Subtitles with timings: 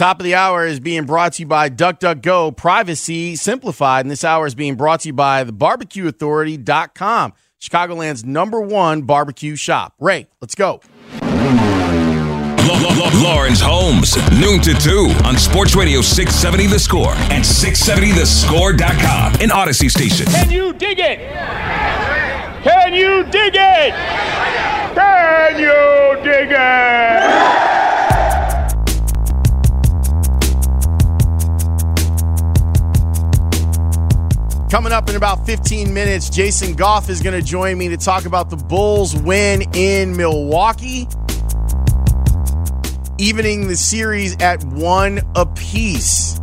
[0.00, 4.06] Top of the hour is being brought to you by DuckDuckGo, privacy simplified.
[4.06, 9.56] And this hour is being brought to you by the barbecueauthority.com, Chicagoland's number one barbecue
[9.56, 9.92] shop.
[10.00, 10.80] Ray, let's go.
[13.22, 19.90] Lawrence Holmes, noon to 2 on Sports Radio 670 The Score and 670thescore.com in Audacy
[19.90, 20.24] Station.
[20.28, 21.18] Can you dig it?
[22.64, 23.92] Can you dig it?
[24.94, 27.69] Can you dig it?
[34.70, 38.24] Coming up in about 15 minutes, Jason Goff is going to join me to talk
[38.24, 41.08] about the Bulls' win in Milwaukee,
[43.18, 46.38] evening the series at one apiece.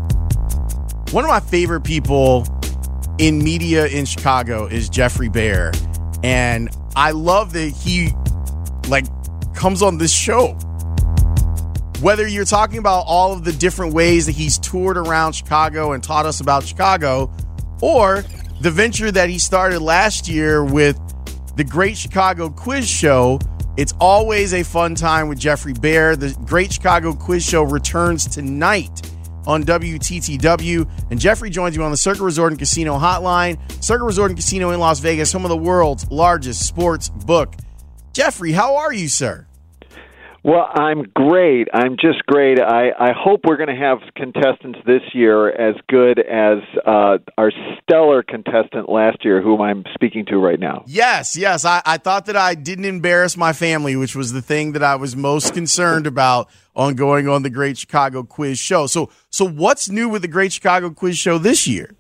[1.12, 2.46] One of my favorite people
[3.18, 5.72] in media in Chicago is Geoffrey Baer,
[6.22, 8.10] and I love that he
[8.90, 9.06] like
[9.56, 10.48] comes on this show.
[12.02, 16.04] Whether you're talking about all of the different ways that he's toured around Chicago and
[16.04, 17.32] taught us about Chicago,
[17.82, 18.24] or
[18.62, 21.00] the venture that he started last year with
[21.56, 23.40] the Great Chicago Quiz Show.
[23.78, 26.16] It's always a fun time with Geoffrey Baer.
[26.16, 29.12] The Great Chicago Quiz Show returns tonight
[29.46, 30.90] on WTTW.
[31.10, 33.58] And Geoffrey joins you on the Circa Resort and Casino Hotline.
[33.84, 37.56] Circa Resort and Casino in Las Vegas, home of the world's largest sports book.
[38.14, 39.47] Geoffrey, how are you, sir?
[40.48, 41.68] Well, I'm great.
[41.74, 42.58] I'm just great.
[42.58, 47.52] I, I hope we're going to have contestants this year as good as uh, our
[47.82, 50.86] stellar contestant last year, whom I'm speaking to right now.
[50.88, 51.66] Yes, yes.
[51.66, 54.96] I, I thought that I didn't embarrass my family, which was the thing that I
[54.96, 58.88] was most concerned about on going on the Great Chicago Quiz Show.
[58.88, 61.94] So, so what's new with the Great Chicago Quiz Show this year?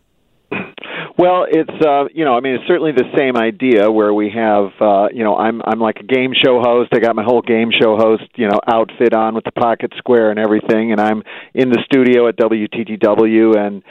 [1.17, 4.69] Well, it's uh, you know, I mean, it's certainly the same idea where we have,
[4.79, 6.91] uh, you know, I'm I'm like a game show host.
[6.93, 10.29] I got my whole game show host, you know, outfit on with the pocket square
[10.29, 11.23] and everything, and I'm
[11.55, 13.81] in the studio at WTTW, and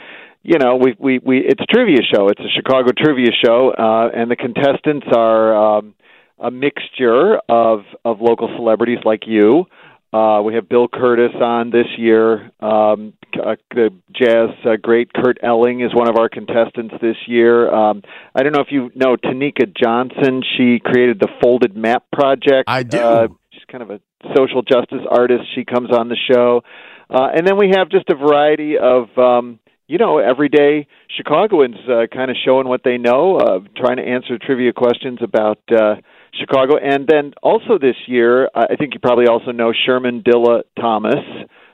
[0.43, 2.29] you know, we we we it's a trivia show.
[2.29, 5.95] It's a Chicago trivia show, uh, and the contestants are um,
[6.39, 9.65] a mixture of of local celebrities like you.
[10.13, 12.51] Uh, we have Bill Kurtis on this year.
[12.61, 17.69] Um, uh, the jazz uh, great Kurt Elling is one of our contestants this year.
[17.69, 18.03] Um,
[18.33, 20.43] I don't know if you know Tonika Johnson.
[20.57, 22.65] She created the Folded Map Project.
[22.67, 22.97] I do.
[22.97, 23.99] Uh, she's kind of a
[24.35, 25.43] social justice artist.
[25.55, 26.61] She comes on the show,
[27.09, 29.09] uh, and then we have just a variety of.
[29.17, 29.59] Um,
[29.89, 30.85] you know, everyday
[31.15, 35.59] Chicagoans uh, kind of showing what they know, uh, trying to answer trivia questions about
[35.71, 35.95] uh,
[36.33, 36.77] Chicago.
[36.77, 41.23] And then also this year, I think you probably also know Shermann Dilla Thomas.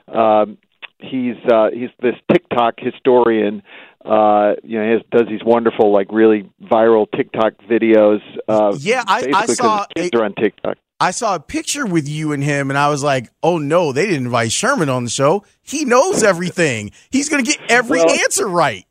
[0.08, 0.58] Um,
[0.98, 3.62] he's uh, he's this TikTok historian.
[4.04, 8.20] Uh, you know, he has, does these wonderful, like really viral TikTok videos.
[8.46, 10.76] Uh, yeah, I, I saw kids a, are on TikTok.
[11.00, 14.06] I saw a picture with you and him, and I was like, "Oh no, they
[14.06, 15.44] didn't invite Shermann on the show.
[15.62, 16.92] He knows everything.
[17.10, 18.86] He's going to get every well, answer right."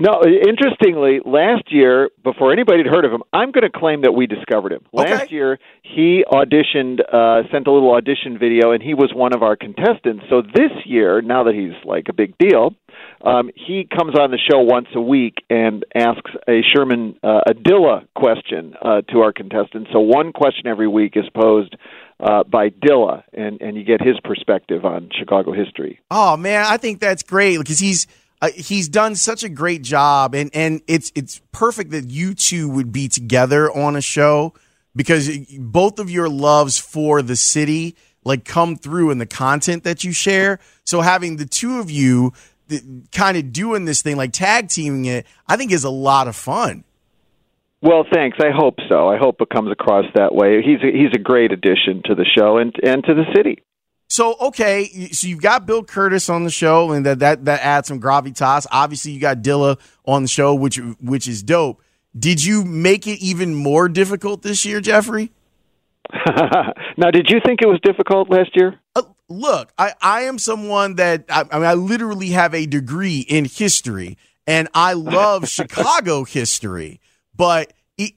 [0.00, 4.12] No, interestingly, last year, before anybody had heard of him, I'm going to claim that
[4.12, 4.80] we discovered him.
[4.94, 5.12] Okay.
[5.12, 9.42] Last year, he auditioned, uh, sent a little audition video, and he was one of
[9.42, 10.24] our contestants.
[10.30, 12.74] So this year, now that he's like a big deal,
[13.22, 18.06] um, he comes on the show once a week and asks a Shermann uh, Adilla
[18.16, 19.90] question uh, to our contestants.
[19.92, 21.76] So one question every week is posed
[22.18, 26.00] uh, by Dilla, and and you get his perspective on Chicago history.
[26.10, 28.06] Oh man, I think that's great because he's
[28.42, 32.68] uh, he's done such a great job, and and it's it's perfect that you two
[32.68, 34.54] would be together on a show
[34.96, 40.04] because both of your loves for the city like come through in the content that
[40.04, 40.58] you share.
[40.84, 42.32] So having the two of you
[43.12, 46.36] kind of doing this thing like tag teaming it, I think is a lot of
[46.36, 46.84] fun.
[47.82, 48.38] Well, thanks.
[48.40, 49.08] I hope so.
[49.08, 50.62] I hope it comes across that way.
[50.62, 53.62] He's a, he's a great addition to the show and and to the city.
[54.10, 57.86] So okay, so you've got Bill Kurtis on the show, and that that that adds
[57.86, 58.66] some gravitas.
[58.72, 61.80] Obviously, you got Dilla on the show, which which is dope.
[62.18, 65.30] Did you make it even more difficult this year, Geoffrey?
[66.96, 68.80] now, did you think it was difficult last year?
[68.96, 73.20] Uh, look, I, I am someone that I, I mean, I literally have a degree
[73.20, 77.00] in history, and I love Chicago history,
[77.36, 77.72] but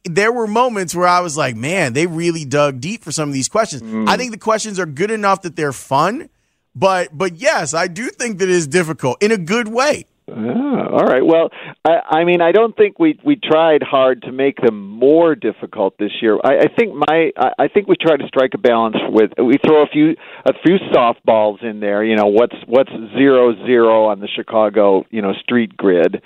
[0.05, 3.33] there were moments where I was like, man, they really dug deep for some of
[3.33, 3.81] these questions.
[3.81, 4.07] Mm.
[4.07, 6.29] I think the questions are good enough that they're fun,
[6.75, 10.05] but but yes, I do think that it is difficult in a good way.
[10.25, 11.25] Oh, all right.
[11.25, 11.49] Well,
[11.83, 15.97] I, I mean, I don't think we we tried hard to make them more difficult
[15.97, 16.39] this year.
[16.41, 19.55] I, I think my I, I think we try to strike a balance with we
[19.65, 20.15] throw a few
[20.45, 22.05] a few softballs in there.
[22.05, 26.21] You know, what's what's zero zero on the Chicago you know street grid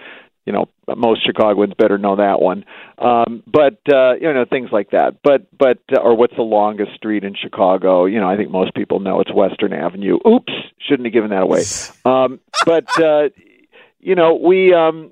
[0.48, 2.64] you know most Chicagoans better know that one.
[2.98, 5.18] Um, but uh, you know things like that.
[5.22, 8.06] But but uh, or what's the longest street in Chicago?
[8.06, 10.18] You know I think most people know it's Western Avenue.
[10.26, 11.64] Oops, shouldn't have given that away.
[12.08, 13.30] Um, but uh,
[14.00, 14.74] you know we.
[14.74, 15.12] Um,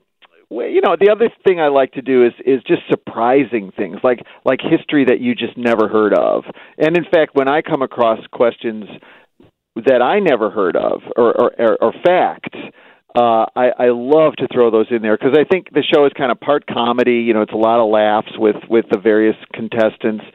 [0.50, 4.20] you know the other thing I like to do is is just surprising things like
[4.46, 6.46] like history that you just never heard of.
[6.78, 8.86] And in fact, when I come across questions
[9.76, 12.58] that I never heard of or or, or, or facts,
[13.16, 16.12] uh, I, I love to throw those in there because I think the show is
[16.18, 17.24] kind of part comedy.
[17.26, 20.26] You know, it's a lot of laughs with with the various contestants,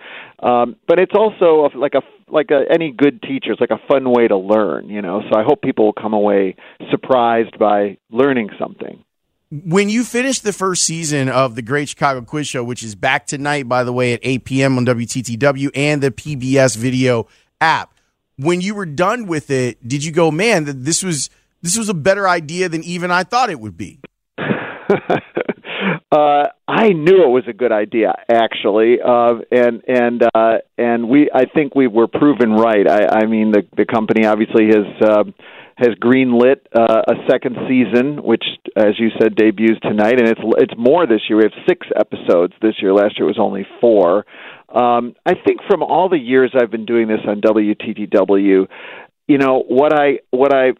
[0.42, 2.00] um, but it's also a, like a
[2.32, 3.52] like a, any good teacher.
[3.52, 4.88] It's like a fun way to learn.
[4.88, 6.56] You know, so I hope people will come away
[6.90, 9.04] surprised by learning something.
[9.50, 13.26] When you finish the first season of the Great Chicago Quiz Show, which is back
[13.26, 14.78] tonight, by the way, at 8 p.m.
[14.78, 17.26] on WTTW and the PBS video
[17.60, 17.92] app,
[18.38, 21.30] when you were done with it, did you go, man, this was
[21.62, 24.00] this was a better idea than even I thought it would be.
[26.12, 31.30] uh, I knew it was a good idea, actually, uh, and and uh, and we
[31.34, 32.88] I think we were proven right.
[32.88, 34.86] I, I mean, the the company obviously has.
[35.02, 35.24] Uh,
[35.76, 38.44] has greenlit uh, a second season, which,
[38.76, 41.38] as you said, debuts tonight, and it's it's more this year.
[41.38, 42.92] We have six episodes this year.
[42.92, 44.26] Last year it was only four.
[44.68, 48.68] Um, I think from all the years I've been doing this on WTTW,
[49.26, 50.72] you know what I what I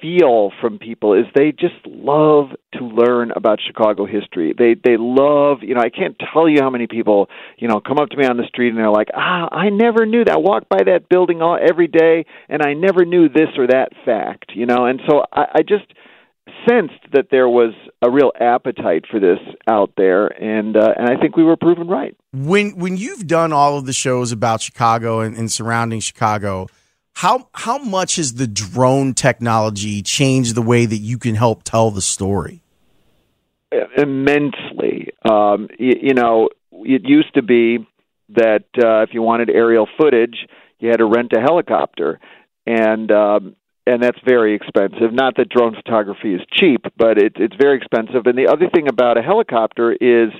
[0.00, 4.54] feel from people is they just love to learn about Chicago history.
[4.56, 7.28] They they love, you know, I can't tell you how many people,
[7.58, 10.06] you know, come up to me on the street and they're like, "Ah, I never
[10.06, 10.34] knew that.
[10.34, 13.92] I walk by that building all every day and I never knew this or that
[14.04, 15.86] fact." You know, and so I, I just
[16.68, 21.20] sensed that there was a real appetite for this out there and uh, and I
[21.20, 22.16] think we were proven right.
[22.32, 26.68] When when you've done all of the shows about Chicago and, and surrounding Chicago,
[27.16, 31.90] how how much has the drone technology changed the way that you can help tell
[31.90, 32.62] the story?
[33.96, 35.08] Immensely.
[35.28, 37.86] Um, you, you know, it used to be
[38.36, 40.46] that uh, if you wanted aerial footage,
[40.78, 42.20] you had to rent a helicopter,
[42.66, 45.14] and um, and that's very expensive.
[45.14, 48.26] Not that drone photography is cheap, but it, it's very expensive.
[48.26, 50.32] And the other thing about a helicopter is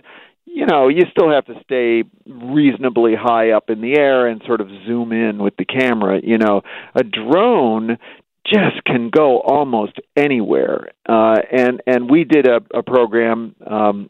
[0.56, 4.62] you know, you still have to stay reasonably high up in the air and sort
[4.62, 6.18] of zoom in with the camera.
[6.24, 6.62] You know,
[6.94, 7.98] a drone
[8.46, 10.88] just can go almost anywhere.
[11.06, 14.08] Uh, and and we did a, a program um,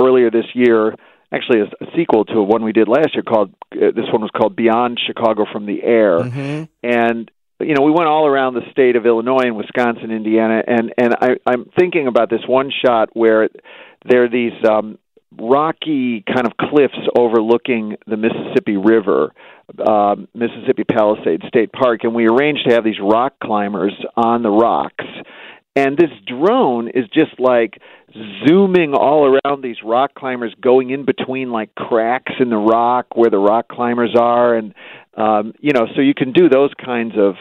[0.00, 0.94] earlier this year,
[1.30, 4.30] actually a, a sequel to one we did last year called uh, this one was
[4.34, 6.64] called Beyond Chicago from the Air, mm-hmm.
[6.82, 7.30] and
[7.60, 11.14] you know we went all around the state of Illinois and Wisconsin, Indiana, and and
[11.20, 13.50] I, I'm thinking about this one shot where
[14.08, 14.96] there are these um,
[15.38, 19.32] rocky kind of cliffs overlooking the Mississippi River,
[19.78, 24.50] uh, Mississippi Palisades State Park, and we arranged to have these rock climbers on the
[24.50, 25.04] rocks.
[25.76, 27.80] And this drone is just like
[28.46, 33.30] zooming all around these rock climbers, going in between like cracks in the rock where
[33.30, 34.74] the rock climbers are, and
[35.16, 37.34] um, you know, so you can do those kinds of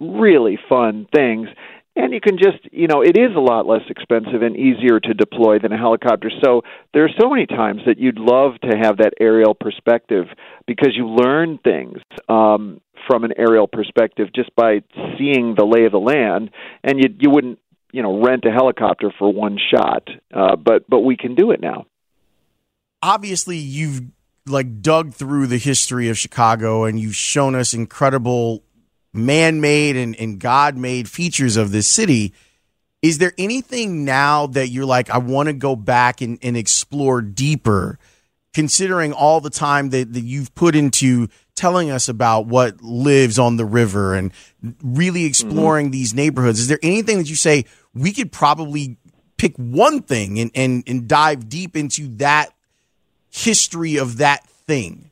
[0.00, 1.48] really fun things
[1.96, 5.14] and you can just you know it is a lot less expensive and easier to
[5.14, 6.30] deploy than a helicopter.
[6.42, 6.62] So
[6.92, 10.26] there are so many times that you'd love to have that aerial perspective
[10.66, 11.98] because you learn things
[12.28, 14.82] um from an aerial perspective just by
[15.18, 16.50] seeing the lay of the land.
[16.82, 17.58] And you you wouldn't
[17.92, 21.60] you know rent a helicopter for one shot uh but but we can do it
[21.60, 21.86] now.
[23.02, 24.02] Obviously you've
[24.46, 28.62] like dug through the history of Chicago and you've shown us incredible
[29.14, 32.34] man made and, and God made features of this city.
[33.00, 37.22] Is there anything now that you're like, I want to go back and, and explore
[37.22, 37.98] deeper,
[38.52, 43.56] considering all the time that, that you've put into telling us about what lives on
[43.56, 44.32] the river and
[44.82, 45.28] really mm-hmm.
[45.28, 45.92] exploring mm-hmm.
[45.92, 46.58] these neighborhoods?
[46.58, 48.96] Is there anything that you say we could probably
[49.36, 52.52] pick one thing and, and, and dive deep into that
[53.30, 55.10] history of that thing?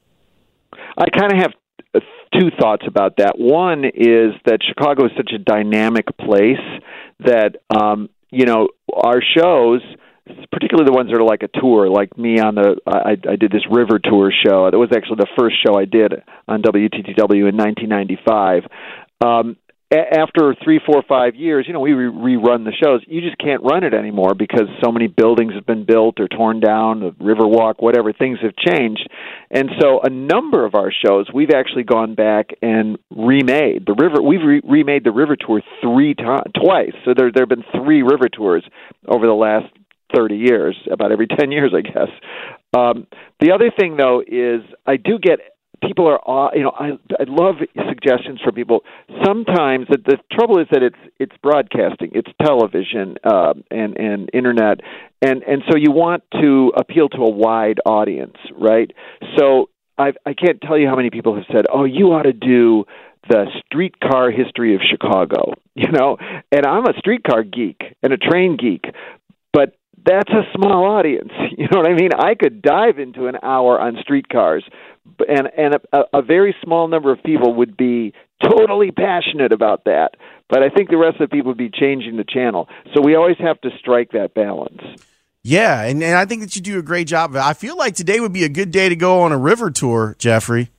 [0.96, 1.52] I kind of have
[2.38, 3.38] two thoughts about that.
[3.38, 6.62] One is that Chicago is such a dynamic place
[7.20, 9.82] that um, you know our shows
[10.50, 13.50] particularly the ones that are like a tour, like me on the I, I did
[13.50, 14.70] this river tour show.
[14.70, 16.12] That was actually the first show I did
[16.46, 18.64] on WTTW in 1995.
[19.20, 19.56] Um,
[19.92, 23.02] after three, four, five years, you know, we re- rerun the shows.
[23.06, 26.60] You just can't run it anymore because so many buildings have been built or torn
[26.60, 28.12] down, the Riverwalk, whatever.
[28.12, 29.08] Things have changed,
[29.50, 34.22] and so a number of our shows we've actually gone back and remade the river.
[34.22, 36.94] We've re- remade the River Tour three times, twice.
[37.04, 38.64] So there there have been three River Tours
[39.06, 39.66] over the last
[40.14, 42.08] 30 years, about every 10 years, I guess.
[42.76, 43.06] Um,
[43.40, 45.40] the other thing, though, is I do get
[45.82, 47.56] people are you know I I love
[47.88, 48.80] suggestions from people.
[49.24, 54.80] Sometimes the, the trouble is that it's it's broadcasting, it's television uh, and and internet,
[55.20, 58.90] and and so you want to appeal to a wide audience, right?
[59.38, 62.32] So I I can't tell you how many people have said, "Oh, you ought to
[62.32, 62.84] do."
[63.28, 66.16] the streetcar history of Chicago, you know,
[66.50, 68.84] and I'm a streetcar geek and a train geek,
[69.52, 71.30] but that's a small audience.
[71.56, 72.10] You know what I mean?
[72.12, 74.64] I could dive into an hour on streetcars,
[75.28, 80.16] and and a, a very small number of people would be totally passionate about that.
[80.48, 82.68] But I think the rest of the people would be changing the channel.
[82.94, 84.82] So we always have to strike that balance.
[85.44, 87.36] Yeah, and, and I think that you do a great job.
[87.36, 90.16] I feel like today would be a good day to go on a river tour,
[90.18, 90.70] Geoffrey.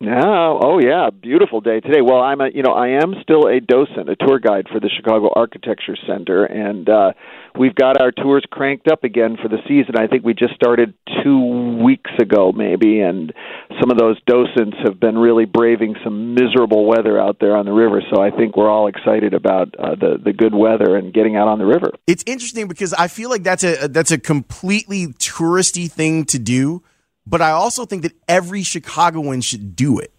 [0.00, 2.00] No, oh yeah, beautiful day today.
[2.02, 4.90] Well, I'm a, you know, I am still a docent, a tour guide for the
[4.94, 7.12] Chicago Architecture Center, and uh,
[7.56, 9.94] we've got our tours cranked up again for the season.
[9.96, 13.32] I think we just started two weeks ago, maybe, and
[13.80, 17.72] some of those docents have been really braving some miserable weather out there on the
[17.72, 18.02] river.
[18.12, 21.46] So I think we're all excited about uh, the the good weather and getting out
[21.46, 21.92] on the river.
[22.08, 26.82] It's interesting because I feel like that's a that's a completely touristy thing to do
[27.26, 30.12] but I also think that every Chicagoan should do it.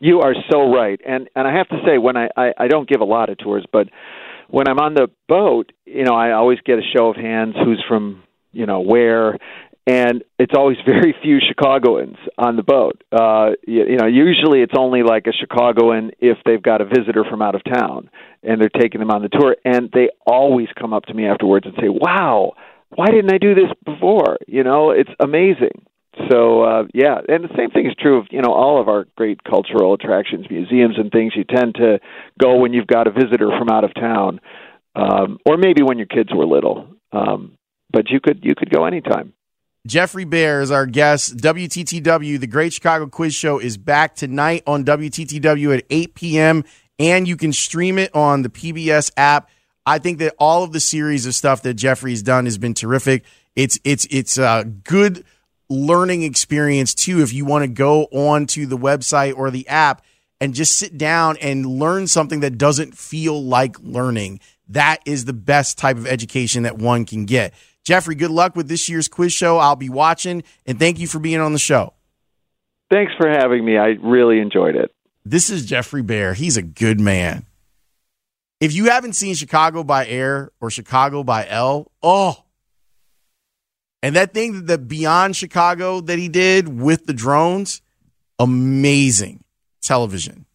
[0.00, 2.88] You are so right, and and I have to say, when I, I I don't
[2.88, 3.88] give a lot of tours, but
[4.48, 7.82] when I'm on the boat, you know, I always get a show of hands who's
[7.88, 8.22] from
[8.52, 9.38] you know where,
[9.86, 13.02] and it's always very few Chicagoans on the boat.
[13.12, 17.24] Uh, you, you know, usually it's only like a Chicagoan if they've got a visitor
[17.28, 18.10] from out of town
[18.42, 21.66] and they're taking them on the tour, and they always come up to me afterwards
[21.66, 22.54] and say, "Wow."
[22.94, 24.38] Why didn't I do this before?
[24.46, 25.86] You know, it's amazing.
[26.30, 29.06] So uh, yeah, and the same thing is true of you know all of our
[29.16, 31.32] great cultural attractions, museums, and things.
[31.34, 31.98] You tend to
[32.40, 34.40] go when you've got a visitor from out of town,
[34.94, 36.86] um, or maybe when your kids were little.
[37.12, 37.58] Um,
[37.92, 39.32] but you could you could go anytime.
[39.86, 41.36] Geoffrey Baer is our guest.
[41.36, 46.64] WTTW, the Great Chicago Quiz Show, is back tonight on WTTW at 8 p.m.
[46.98, 49.50] And you can stream it on the PBS app.
[49.86, 53.24] I think that all of the series of stuff that Geoffrey's done has been terrific.
[53.54, 55.24] It's it's it's a good
[55.68, 60.02] learning experience too if you want to go on to the website or the app
[60.40, 64.40] and just sit down and learn something that doesn't feel like learning.
[64.68, 67.54] That is the best type of education that one can get.
[67.84, 69.58] Geoffrey, good luck with this year's quiz show.
[69.58, 71.92] I'll be watching and thank you for being on the show.
[72.90, 73.76] Thanks for having me.
[73.76, 74.94] I really enjoyed it.
[75.24, 76.34] This is Geoffrey Baer.
[76.34, 77.46] He's a good man.
[78.60, 82.44] If you haven't seen Chicago by Air or Chicago by L, oh.
[84.02, 87.82] And that thing that Beyond Chicago that he did with the drones,
[88.38, 89.44] amazing
[89.82, 90.46] television.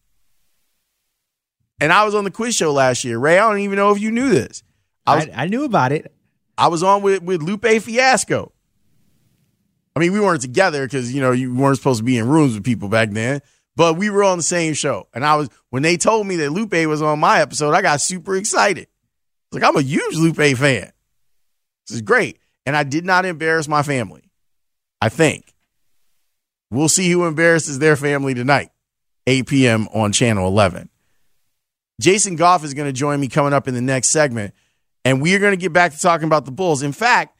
[1.80, 3.18] And I was on the quiz show last year.
[3.18, 4.62] Ray, I don't even know if you knew this.
[5.06, 6.12] I, was, I, I knew about it.
[6.56, 8.52] I was on with, with Lupe Fiasco.
[9.96, 12.54] I mean, we weren't together because, you know, you weren't supposed to be in rooms
[12.54, 13.40] with people back then
[13.76, 15.08] but we were on the same show.
[15.14, 18.00] And I was, when they told me that Lupe was on my episode, I got
[18.00, 18.88] super excited.
[19.52, 20.92] Like, I'm a huge Lupe fan.
[21.86, 22.38] This is great.
[22.66, 24.30] And I did not embarrass my family.
[25.00, 25.54] I think.
[26.70, 28.70] We'll see who embarrasses their family tonight,
[29.26, 29.88] 8 p.m.
[29.92, 30.88] on Channel 11.
[32.00, 34.54] Jason Goff is going to join me coming up in the next segment.
[35.04, 36.82] And we are going to get back to talking about the Bulls.
[36.82, 37.36] In fact,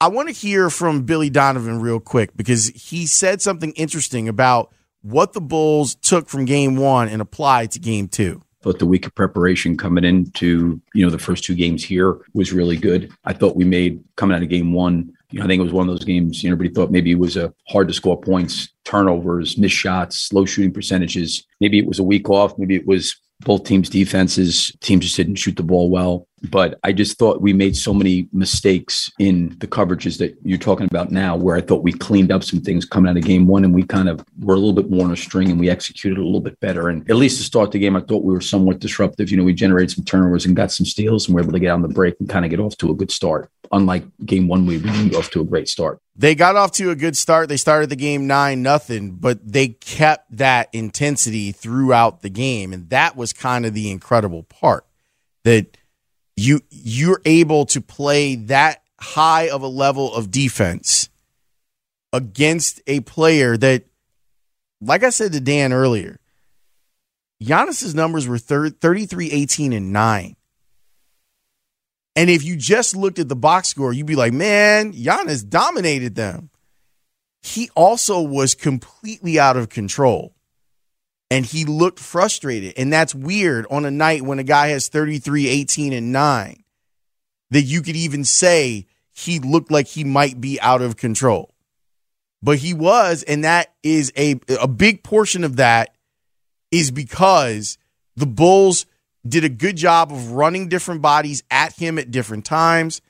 [0.00, 4.72] I want to hear from Billy Donovan real quick because he said something interesting about
[5.06, 8.42] what the Bulls took from game one and applied to game two.
[8.62, 12.52] Thought the week of preparation coming into you know the first two games here was
[12.52, 13.12] really good.
[13.24, 15.12] I thought we made coming out of game one.
[15.30, 16.42] You know, I think it was one of those games.
[16.42, 20.32] You know, everybody thought maybe it was a hard to score points, turnovers, missed shots,
[20.32, 21.44] low shooting percentages.
[21.60, 22.58] Maybe it was a week off.
[22.58, 24.72] Maybe it was both teams' defenses.
[24.80, 26.26] Teams just didn't shoot the ball well.
[26.50, 30.86] But I just thought we made so many mistakes in the coverages that you're talking
[30.86, 33.64] about now, where I thought we cleaned up some things coming out of game one
[33.64, 36.18] and we kind of were a little bit more on a string and we executed
[36.18, 36.88] a little bit better.
[36.88, 39.30] And at least to start the game, I thought we were somewhat disruptive.
[39.30, 41.60] You know, we generated some turnovers and got some steals and we were able to
[41.60, 43.50] get on the break and kind of get off to a good start.
[43.72, 46.00] Unlike game one, we go off to a great start.
[46.14, 47.48] They got off to a good start.
[47.48, 52.88] They started the game nine nothing, but they kept that intensity throughout the game, and
[52.90, 54.86] that was kind of the incredible part
[55.44, 55.76] that
[56.36, 61.08] you you're able to play that high of a level of defense
[62.12, 63.84] against a player that,
[64.80, 66.18] like I said to Dan earlier,
[67.42, 70.36] Giannis's numbers were 33, 18, and 9.
[72.14, 76.14] And if you just looked at the box score, you'd be like, man, Giannis dominated
[76.14, 76.48] them.
[77.42, 80.35] He also was completely out of control
[81.30, 82.74] and he looked frustrated.
[82.76, 86.62] And that's weird on a night when a guy has 33, 18, and 9
[87.50, 91.52] that you could even say he looked like he might be out of control.
[92.42, 95.96] but he was, and that is a a big portion of that
[96.70, 97.78] is because
[98.14, 98.86] the Bulls
[99.26, 103.00] did a good job of running different bodies at him at different times.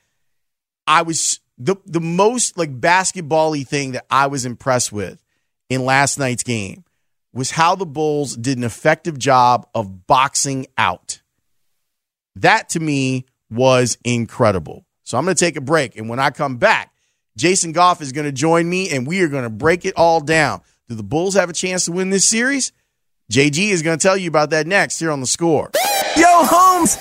[0.87, 5.23] I was the the most like basketball-y thing that I was impressed with
[5.69, 6.85] in last night's game
[7.37, 11.21] was how the Bulls did an effective job of boxing out.
[12.37, 14.87] That to me was incredible.
[15.05, 15.97] So I'm going to take a break.
[15.99, 16.95] And when I come back,
[17.37, 20.21] Jason Goff is going to join me and we are going to break it all
[20.21, 20.63] down.
[20.89, 22.73] Do the Bulls have a chance to win this series?
[23.31, 25.71] JG is going to tell you about that next here on the score.
[26.17, 26.97] Yo, Holmes!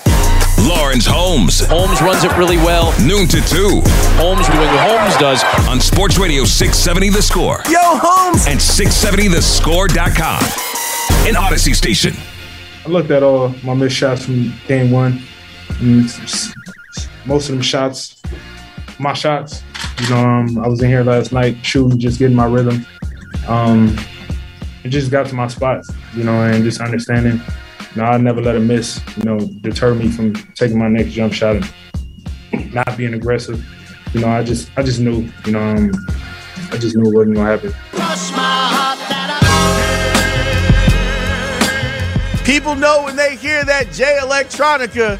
[0.58, 1.60] Lawrence Holmes.
[1.66, 2.92] Holmes runs it really well.
[3.04, 3.82] Noon to 2
[4.18, 5.44] Holmes doing what Holmes does.
[5.68, 8.46] on Sports Radio 670 The Score Yo, Holmes!
[8.46, 10.42] and 670thescore.com.
[11.28, 12.14] An Audacy station.
[12.84, 15.22] I looked at all my missed shots from game one.
[15.80, 16.52] And s-
[16.96, 18.20] s- most of them shots,
[18.98, 19.62] my shots.
[20.00, 22.86] You know, um, I was in here last night shooting, just getting my rhythm.
[23.48, 23.96] Um,
[24.84, 27.40] it just got to my spots, you know, and just understanding.
[27.96, 31.12] You know, I never let a miss, you know, deter me from taking my next
[31.12, 33.64] jump shot and not being aggressive.
[34.12, 35.90] You know, I just, I just knew, you know, um,
[36.72, 37.72] I just knew it wasn't gonna happen.
[42.44, 45.18] People know when they hear that Jay Electronica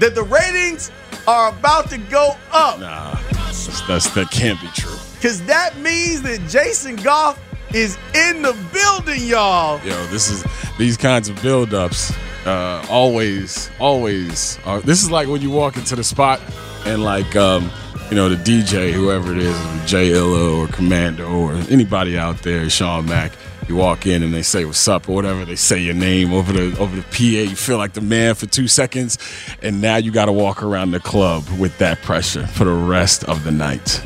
[0.00, 0.90] that the ratings
[1.28, 2.80] are about to go up.
[2.80, 4.96] Nah, that's, that's that can't be true.
[5.14, 7.40] Because that means that Jason Goff
[7.72, 9.78] is in the building, y'all.
[9.84, 10.44] Yo, this is
[10.82, 12.12] these kinds of build-ups.
[12.44, 14.58] Uh, always, always.
[14.64, 16.40] Uh, this is like when you walk into the spot
[16.84, 17.70] and like, um,
[18.10, 19.56] you know, the DJ, whoever it is,
[19.88, 23.30] Jay Illa or Commando or anybody out there, Sean Mack.
[23.68, 25.44] You walk in and they say what's up or whatever.
[25.44, 27.48] They say your name over the over the PA.
[27.48, 29.18] You feel like the man for two seconds,
[29.62, 33.22] and now you got to walk around the club with that pressure for the rest
[33.24, 34.02] of the night.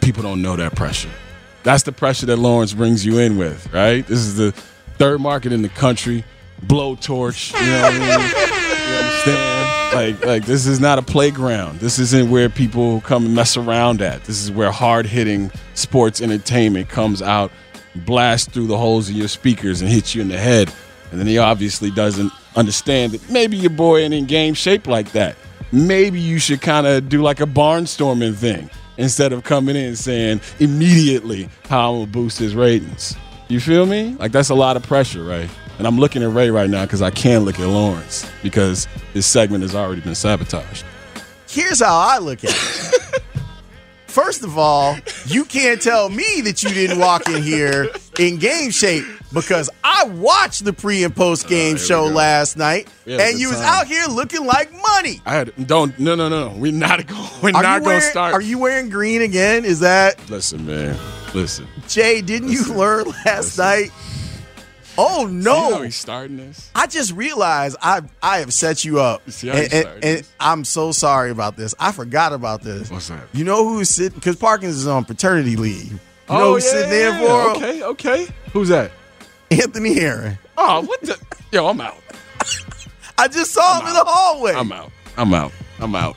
[0.00, 1.10] People don't know that pressure.
[1.64, 4.06] That's the pressure that Lawrence brings you in with, right?
[4.06, 4.54] This is the
[5.02, 6.24] third market in the country.
[6.64, 8.08] Blowtorch, you know what I mean?
[8.88, 9.92] You understand?
[9.92, 11.80] Like, like this is not a playground.
[11.80, 14.22] This isn't where people come and mess around at.
[14.26, 17.50] This is where hard hitting sports entertainment comes out,
[17.96, 20.72] blasts through the holes in your speakers and hits you in the head.
[21.10, 25.10] And then he obviously doesn't understand that maybe your boy ain't in game shape like
[25.12, 25.34] that.
[25.72, 30.42] Maybe you should kind of do like a barnstorming thing instead of coming in saying
[30.60, 33.16] immediately how I'm gonna boost his ratings.
[33.52, 34.16] You feel me?
[34.18, 35.50] Like that's a lot of pressure, right?
[35.76, 39.26] And I'm looking at Ray right now because I can't look at Lawrence because his
[39.26, 40.86] segment has already been sabotaged.
[41.50, 43.22] Here's how I look at it.
[44.06, 48.70] First of all, you can't tell me that you didn't walk in here in game
[48.70, 53.24] shape because I watched the pre and post game show last night We had a
[53.24, 55.20] and you was out here looking like money.
[55.26, 57.28] I had don't no no no we're not going.
[57.42, 58.32] We're are not going to start.
[58.32, 59.66] Are you wearing green again?
[59.66, 60.98] Is that Listen, man.
[61.34, 61.66] Listen.
[61.88, 62.20] Jay?
[62.20, 63.90] Didn't you learn last night?
[64.98, 65.74] Oh See no!
[65.76, 66.70] how he's starting this.
[66.74, 70.28] I just realized I I have set you up, See how and, and- and?
[70.38, 71.74] I'm so sorry about this.
[71.80, 72.90] I forgot about this.
[72.90, 73.22] What's that?
[73.32, 74.18] You know who's sitting?
[74.18, 75.92] Because Parkins is on paternity leave.
[75.92, 77.56] You Oh, know who's sitting there for?
[77.56, 78.26] Okay, okay.
[78.52, 78.90] Who's that?
[79.50, 80.36] Anthony Herron.
[80.58, 81.18] Oh, what the?
[81.52, 81.96] Yo, I'm out.
[83.18, 84.52] I just saw him in the hallway.
[84.52, 84.92] I'm out.
[85.16, 85.52] I'm out.
[85.80, 86.16] I'm out.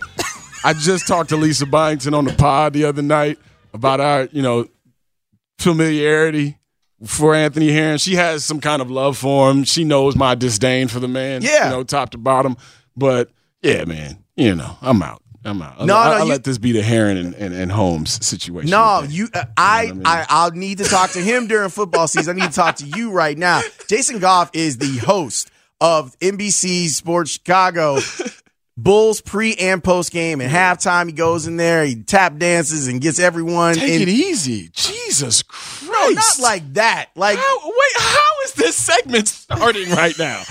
[0.65, 3.39] I just talked to Lisa Byington on the pod the other night
[3.73, 4.67] about our, you know,
[5.57, 6.57] familiarity
[7.05, 7.97] for Anthony Herron.
[7.97, 9.63] She has some kind of love for him.
[9.63, 11.41] She knows my disdain for the man.
[11.41, 11.65] Yeah.
[11.65, 12.57] You know, top to bottom.
[12.95, 13.29] But
[13.61, 15.21] yeah, man, you know, I'm out.
[15.43, 15.85] I'm out.
[15.85, 18.71] No, I, no, I you- let this be the Herron and, and, and Holmes situation.
[18.71, 19.11] No, again.
[19.11, 19.27] you.
[19.33, 20.01] Uh, I, I mean?
[20.05, 22.37] I, I'll need to talk to him during football season.
[22.37, 23.61] I need to talk to you right now.
[23.87, 27.99] Jason Goff is the host of NBC Sports Chicago
[28.77, 30.41] Bulls pre and post game.
[30.41, 33.75] And halftime, he goes in there, he tap dances and gets everyone.
[33.75, 34.69] Take in, it easy.
[34.73, 35.85] Jesus Christ.
[35.89, 37.09] No, not like that.
[37.15, 40.43] Like How, wait, how is this segment starting right now?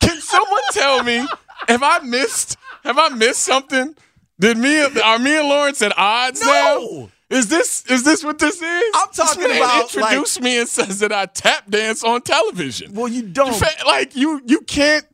[0.00, 1.24] Can someone tell me
[1.68, 2.56] Have I missed?
[2.82, 3.94] Have I missed something?
[4.40, 6.48] Did me are me and Lawrence at odds No.
[6.48, 7.10] now?
[7.30, 8.92] Is this is this what this is?
[8.94, 12.94] I'm talking this about, introduced me and says that I tap dance on television.
[12.94, 13.54] Well, you don't.
[13.54, 15.04] Fa- like you you can't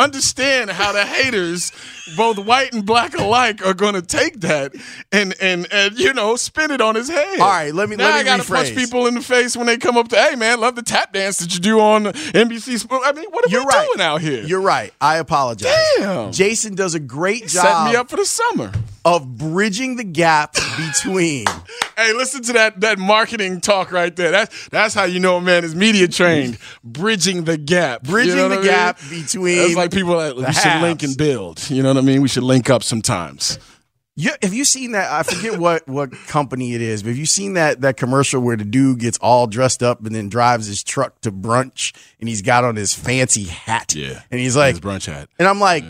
[0.00, 1.72] understand how the haters,
[2.16, 4.74] both white and black alike, are going to take that
[5.12, 7.38] and and and you know spin it on his head.
[7.40, 9.66] All right, let me- Now let me I gotta punch people in the face when
[9.66, 12.86] they come up to, hey man, love the tap dance that you do on NBC
[13.04, 13.86] I mean, what are You're we right.
[13.94, 14.42] doing out here?
[14.44, 14.92] You're right.
[15.00, 15.72] I apologize.
[15.98, 16.32] Damn.
[16.32, 18.72] Jason does a great Set job me up for the summer.
[19.04, 21.46] Of bridging the gap between.
[21.96, 24.30] Hey, listen to that that marketing talk right there.
[24.30, 26.56] That's that's how you know a man is media trained.
[26.82, 28.06] Bridging the gap.
[28.06, 28.66] You Bridging know the I mean?
[28.66, 31.68] gap between It's like people that we should link and build.
[31.68, 32.22] You know what I mean?
[32.22, 33.58] We should link up sometimes.
[34.16, 35.12] You, have you seen that?
[35.12, 38.56] I forget what what company it is, but have you seen that that commercial where
[38.56, 42.40] the dude gets all dressed up and then drives his truck to brunch and he's
[42.40, 43.94] got on his fancy hat?
[43.94, 44.22] Yeah.
[44.30, 45.28] and he's like, His brunch hat.
[45.38, 45.84] and I'm like,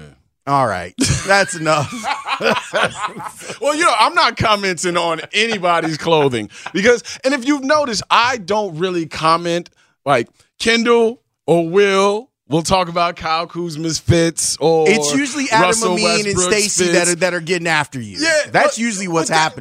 [0.47, 0.95] all right,
[1.27, 1.93] that's enough.
[3.61, 8.39] Well, you know, I'm not commenting on anybody's clothing because, and if you've noticed, I
[8.39, 9.69] don't really comment
[10.07, 12.31] like Kendall or Will.
[12.49, 17.09] We'll talk about Kyle Kuzma's fits or It's usually Adam Russell Amin and Stacy that
[17.09, 18.17] are that are getting after you.
[18.19, 19.55] Yeah, that's but- usually what's that-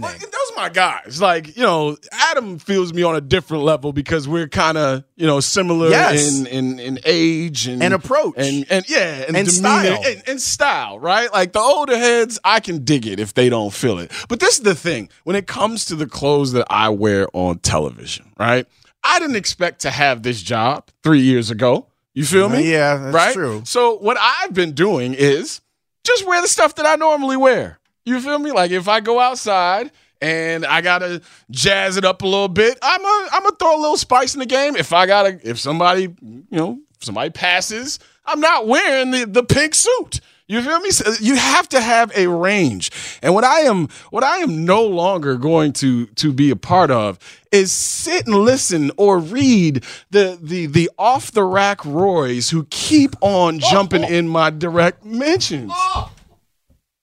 [0.61, 0.73] happening.
[0.73, 1.21] but those are my guys.
[1.21, 5.25] Like you know, Adam feels me on a different level because we're kind of you
[5.27, 6.37] know similar Yes.
[6.39, 8.35] in, in in age and And approach.
[8.37, 10.03] and and yeah and, And demeanor style.
[10.05, 10.99] and, and style.
[10.99, 14.11] Right, like the older heads, I can dig it if they don't feel it.
[14.27, 17.59] But this is the thing: when it comes to the clothes that I wear on
[17.59, 18.65] television, right?
[19.03, 21.87] I didn't expect to have this job three years ago.
[22.13, 22.57] You feel me?
[22.57, 23.33] Uh, yeah, that's right?
[23.33, 23.61] true.
[23.65, 25.61] So what I've been doing is
[26.03, 27.79] just wear the stuff that I normally wear.
[28.03, 28.51] You feel me?
[28.51, 29.91] Like if I go outside
[30.21, 33.81] and I gotta jazz it up a little bit, I'm a I'm gonna throw a
[33.81, 34.75] little spice in the game.
[34.75, 39.75] If I gotta, if somebody, you know, somebody passes, I'm not wearing the the pink
[39.75, 40.21] suit.
[40.49, 40.89] You feel me?
[41.05, 42.89] Uh, you have to have a range.
[43.21, 46.89] And what I am what I am no longer going to to be a part
[46.89, 47.19] of
[47.51, 53.15] is sit and listen or read the the the off the rack Roys who keep
[53.21, 55.71] on jumping in my direct mentions.
[55.73, 56.11] Oh.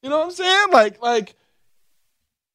[0.03, 0.67] You know what I'm saying?
[0.73, 1.37] Like like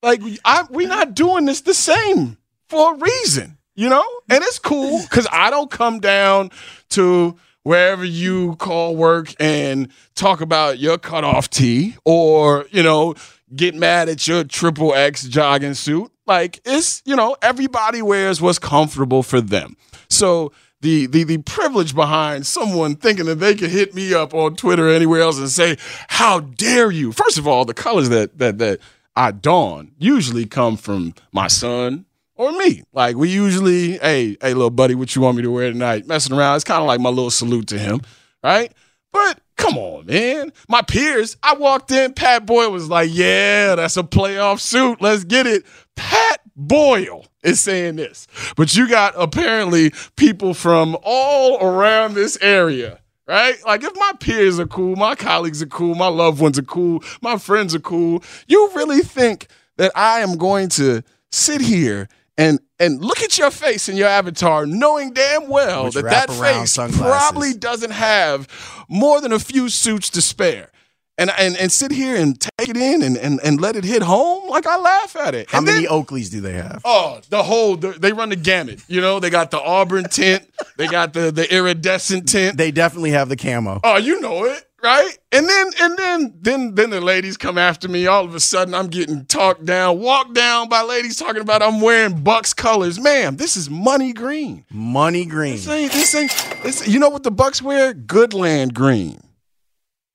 [0.03, 2.37] like I we not doing this the same
[2.67, 4.05] for a reason, you know?
[4.29, 6.51] And it's cool cuz I don't come down
[6.89, 13.13] to wherever you call work and talk about your cutoff tee or, you know,
[13.55, 16.11] get mad at your triple X jogging suit.
[16.25, 19.75] Like it's, you know, everybody wears what's comfortable for them.
[20.09, 24.55] So the, the the privilege behind someone thinking that they could hit me up on
[24.55, 28.39] Twitter or anywhere else and say, "How dare you?" First of all, the colors that
[28.39, 28.79] that that
[29.15, 32.84] I don usually come from my son or me.
[32.93, 36.08] Like we usually, hey, hey, little buddy, what you want me to wear tonight?
[36.08, 36.56] Messing around.
[36.56, 38.02] It's kind of like my little salute to him,
[38.43, 38.71] right?
[39.12, 40.54] But come on, man.
[40.69, 45.02] My peers, I walked in, Pat Boyle was like, yeah, that's a playoff suit.
[45.02, 45.65] Let's get it.
[45.95, 48.28] Pat Boyle is saying this.
[48.56, 53.00] But you got apparently people from all around this area.
[53.27, 53.55] Right?
[53.65, 57.03] Like, if my peers are cool, my colleagues are cool, my loved ones are cool,
[57.21, 62.60] my friends are cool, you really think that I am going to sit here and
[62.79, 66.99] and look at your face in your avatar, knowing damn well that that face sunglasses.
[66.99, 68.47] probably doesn't have
[68.89, 70.71] more than a few suits to spare.
[71.17, 74.02] And, and and sit here and take it in and, and, and let it hit
[74.02, 75.52] home, like I laugh at it.
[75.52, 76.82] How and many then- Oakleys do they have?
[76.84, 78.82] Oh, the whole the, they run the gamut.
[78.88, 82.58] You know, they got the Auburn tint, they got the the iridescent tint.
[82.58, 83.82] They definitely have the camo.
[83.84, 85.15] Oh, you know it, right?
[85.32, 88.08] And then and then then then the ladies come after me.
[88.08, 91.82] All of a sudden, I'm getting talked down, walked down by ladies talking about I'm
[91.82, 92.97] wearing Bucks colors.
[93.00, 94.65] Ma'am, this is money green.
[94.71, 95.58] Money green.
[95.58, 96.88] This ain't this ain't this.
[96.88, 97.93] You know what the Bucks wear?
[97.93, 99.21] Goodland green.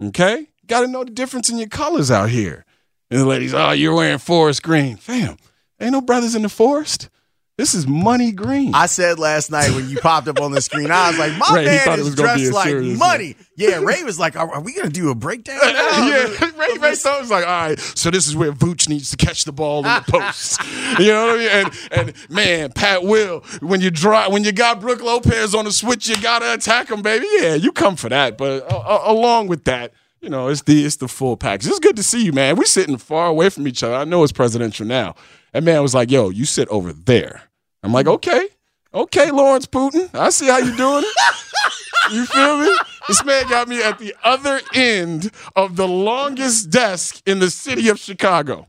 [0.03, 2.65] Okay, got to know the difference in your colors out here.
[3.11, 5.37] And the ladies, oh, you're wearing forest green, fam.
[5.81, 7.09] Ain't no brothers in the forest.
[7.59, 8.75] This is money green.
[8.75, 11.57] I said last night when you popped up on the screen, I was like, my
[11.57, 13.35] Ray, man is was gonna be dressed like money.
[13.57, 15.59] Yeah, Ray was like, are, are we going to do a breakdown?
[15.63, 16.07] now?
[16.07, 19.17] yeah, Ray, Ray so was like, all right, so this is where Vooch needs to
[19.17, 20.61] catch the ball in the post.
[20.99, 21.49] you know what I mean?
[21.49, 25.73] And and man, Pat Will, when you draw, when you got Brooke Lopez on the
[25.73, 27.27] switch, you gotta attack him, baby.
[27.39, 28.37] Yeah, you come for that.
[28.37, 31.69] But uh, uh, along with that, you know, it's the it's the full package.
[31.69, 32.57] It's good to see you, man.
[32.57, 33.95] We're sitting far away from each other.
[33.95, 35.15] I know it's presidential now.
[35.53, 37.43] And man was like, yo, you sit over there.
[37.83, 38.15] I'm like, mm-hmm.
[38.15, 38.49] okay,
[38.93, 40.15] okay, Lawrence Putin.
[40.15, 41.17] I see how you doing it.
[42.13, 42.77] You feel me?
[43.09, 47.89] This man got me at the other end of the longest desk in the city
[47.89, 48.69] of Chicago.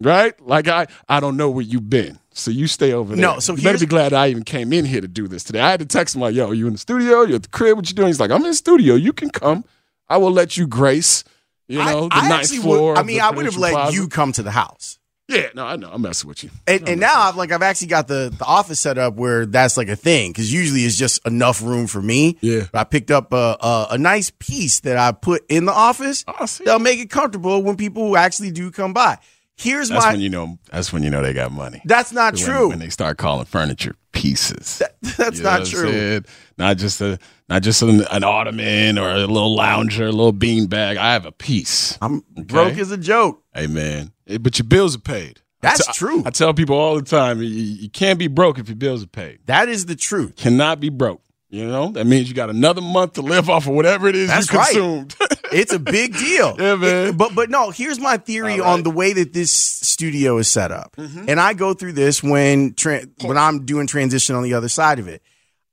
[0.00, 0.40] Right?
[0.40, 2.18] Like I I don't know where you've been.
[2.30, 3.20] So you stay over there.
[3.20, 5.60] No, so you better be glad I even came in here to do this today.
[5.60, 7.22] I had to text him like, yo, you in the studio?
[7.22, 7.76] You at the crib?
[7.76, 8.06] What you doing?
[8.06, 8.94] He's like, I'm in the studio.
[8.94, 9.64] You can come.
[10.08, 11.24] I will let you grace,
[11.68, 12.92] you know, the I ninth floor.
[12.92, 13.94] would, I mean, I would have let Plaza.
[13.94, 14.98] you come to the house.
[15.30, 15.90] Yeah, no, I know.
[15.92, 16.48] I'm messing with you.
[16.66, 19.76] And, and now I've like I've actually got the the office set up where that's
[19.76, 22.38] like a thing because usually it's just enough room for me.
[22.40, 22.62] Yeah.
[22.72, 26.24] But I picked up a, a a nice piece that I put in the office.
[26.26, 26.64] Oh, I see.
[26.64, 29.18] They'll make it comfortable when people actually do come by.
[29.58, 30.12] Here's That's my.
[30.12, 30.58] when you know.
[30.72, 31.82] That's when you know they got money.
[31.84, 32.70] that's not true.
[32.70, 34.80] When they start calling furniture pieces.
[35.18, 36.22] that's You not true.
[36.58, 37.18] Not just a
[37.48, 40.96] not just an, an ottoman or a little lounger, a little bean bag.
[40.96, 41.96] I have a piece.
[42.02, 43.42] I'm broke as a joke.
[43.54, 45.40] Hey man, Eh, but your bills are paid.
[45.60, 46.22] That's te- true.
[46.26, 49.08] I tell people all the time, you, you can't be broke if your bills are
[49.08, 49.38] paid.
[49.46, 50.36] That is the truth.
[50.36, 51.22] Cannot be broke.
[51.50, 54.28] You know that means you got another month to live off of whatever it is
[54.28, 54.66] That's you right.
[54.72, 55.16] consumed.
[55.52, 56.54] it's a big deal.
[56.58, 57.06] Yeah, man.
[57.08, 60.70] It- but but no, here's my theory on the way that this studio is set
[60.72, 61.24] up, Mm-hmm.
[61.28, 64.98] and I go through this when tra- when I'm doing transition on the other side
[64.98, 65.22] of it.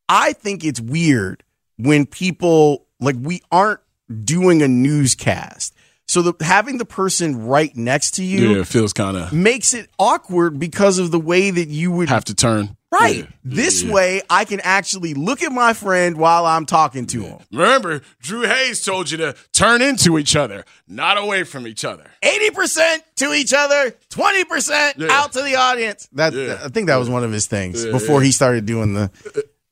[0.10, 1.44] I think it's weird
[1.78, 3.80] when people like we aren't
[4.24, 5.74] doing a newscast.
[6.08, 9.74] So the, having the person right next to you Yeah, it feels kind of makes
[9.74, 12.78] it awkward because of the way that you would have to turn.
[12.92, 13.18] right.
[13.18, 13.26] Yeah.
[13.44, 13.92] This Yeah.
[13.92, 17.40] way I can actually look at my friend while I'm talking to him.
[17.52, 22.06] Remember, Drew Hayes told you to turn into each other, not away from each other.
[22.24, 25.08] 80% to each other, 20% Yeah.
[25.12, 26.08] out to the audience.
[26.14, 26.34] That.
[26.36, 29.10] I think that was one of his things before he started doing the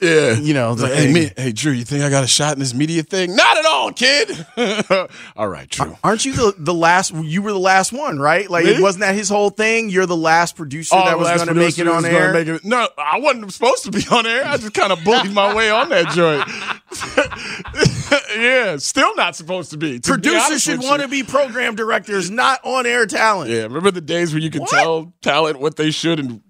[0.03, 0.33] Yeah.
[0.33, 2.73] you know, like, hey, me, hey, Drew, you think I got a shot in this
[2.73, 3.35] media thing?
[3.35, 4.45] Not at all, kid.
[5.35, 5.95] all right, Drew.
[6.03, 8.49] Aren't you the, the last you were the last one, right?
[8.49, 8.81] Like Me?
[8.81, 9.89] wasn't that his whole thing?
[9.89, 12.35] You're the last producer Oh, that was going to make it on air.
[12.35, 14.45] it- no, I wasn't supposed to be on air.
[14.45, 16.47] I just kind of bullied my way on that joint.
[18.37, 19.99] yeah, still not supposed to be.
[19.99, 23.49] To Producers should want to be program directors, not on air talent.
[23.49, 24.69] Yeah, remember the days where you could What?
[24.69, 26.41] tell talent what they should and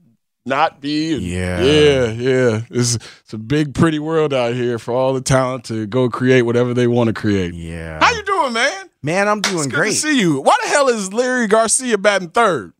[0.46, 1.14] not be?
[1.14, 1.62] And Yeah.
[1.62, 2.62] yeah, yeah.
[2.70, 6.44] It's, it's a big, pretty world out here for all the talent to go create
[6.44, 7.54] whatever they want to create.
[7.54, 8.00] Yeah.
[8.04, 8.90] How you doing, man?
[9.02, 9.92] Man, I'm doing great.
[9.92, 10.42] to see you.
[10.42, 12.74] Why the hell is Leury Garcia batting third?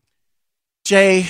[0.84, 1.26] Jay,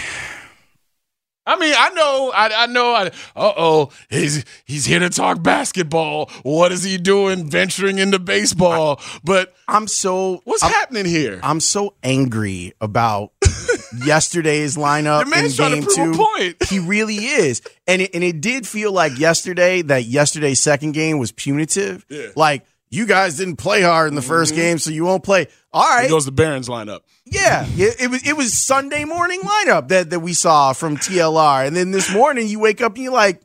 [1.47, 2.95] I mean, I know, I, I know.
[2.95, 6.31] I, uh oh, he's he's here to talk basketball.
[6.43, 9.01] What is he doing, venturing into baseball?
[9.23, 11.41] But I'm so what's I'm, happening here?
[11.43, 13.33] I'm so angry about
[14.05, 16.55] yesterday's lineup in game two.
[16.69, 21.19] He really is, and it, and it did feel like yesterday that yesterday's second game
[21.19, 22.05] was punitive.
[22.09, 22.19] Yeah.
[22.19, 22.39] Mm-hmm.
[22.39, 25.49] Like you guys didn't play hard in the 1st game, so you won't play.
[25.73, 27.01] All right, Here goes the Barons lineup.
[27.25, 31.67] yeah, it, it was it was Sunday morning lineup that that we saw from TLR,
[31.67, 33.43] and then this morning you wake up and you're like.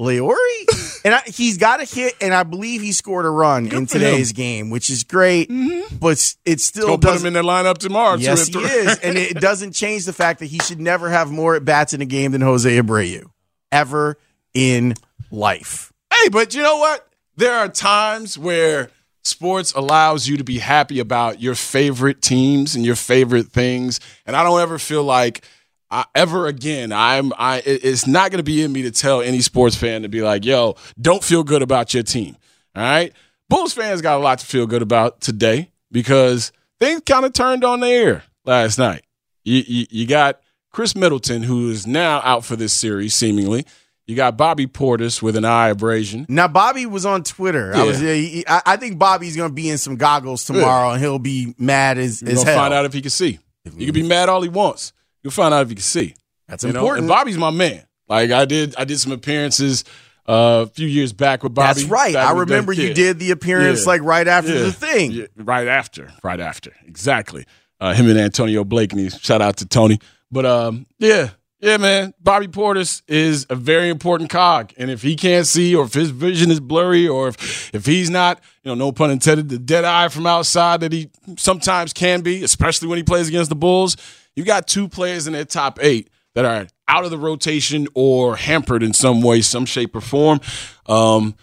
[0.00, 3.86] Leury, and I, he's got a hit, and I believe he scored a run in
[3.86, 5.50] for today's game, which is great.
[5.50, 5.96] Mm-hmm.
[5.96, 8.16] But s- it still Go put him in their lineup tomorrow.
[8.16, 11.54] Yes, he is, and it doesn't change the fact that he should never have more
[11.54, 13.24] at bats in a game than Jose Abreu
[13.70, 14.16] ever
[14.54, 14.94] in
[15.30, 15.92] life.
[16.12, 17.06] Hey, but you know what?
[17.36, 18.90] There are times where
[19.22, 24.34] sports allows you to be happy about your favorite teams and your favorite things, and
[24.34, 25.44] I don't ever feel like
[25.90, 29.40] I, ever again I'm I it's not going to be in me to tell any
[29.40, 32.36] sports fan to be like, "Yo, don't feel good about your team."
[32.76, 33.12] All right?
[33.48, 37.64] Bulls fans got a lot to feel good about today because things kind of turned
[37.64, 39.02] on the air last night.
[39.42, 43.66] You, you, you got Khris Middleton, who is now out for this series, seemingly.
[44.06, 46.26] You got Bobby Portis with an eye abrasion.
[46.28, 47.74] Now, Bobby was on Twitter.
[47.74, 47.98] I was.
[48.00, 51.54] he- I, I think Bobby's going to be in some goggles tomorrow, and he'll be
[51.58, 52.56] mad as, We're as hell.
[52.56, 53.38] find out if he can see.
[53.76, 54.92] He can be mad all he wants.
[55.22, 56.14] You'll find out if you can see.
[56.48, 56.80] That's You know?
[56.80, 57.02] important.
[57.04, 57.82] And Bobby's my man.
[58.08, 59.84] Like I did, I did some appearances
[60.28, 61.80] uh, a few years back with Bobby.
[61.80, 62.14] That's right.
[62.16, 62.50] I in the day.
[62.52, 63.86] remember you did the appearance Yeah.
[63.88, 64.60] like right after Yeah.
[64.64, 65.10] the thing.
[65.12, 67.46] Yeah, right after, right after, exactly.
[67.80, 69.18] Uh, him and Antonio Blake, and Blakeney.
[69.22, 69.98] Shout out to Tony.
[70.30, 71.30] But um, yeah,
[71.60, 72.12] yeah, man.
[72.22, 76.10] Bobby Portis is a very important cog, and if he can't see, or if his
[76.10, 79.84] vision is blurry, or if if he's not, you know, no pun intended, the dead
[79.84, 83.96] eye from outside that he sometimes can be, especially when he plays against the Bulls.
[84.40, 88.36] You got two players in their top eight that are out of the rotation or
[88.36, 90.40] hampered in some way, some shape or form.
[90.86, 91.34] Um,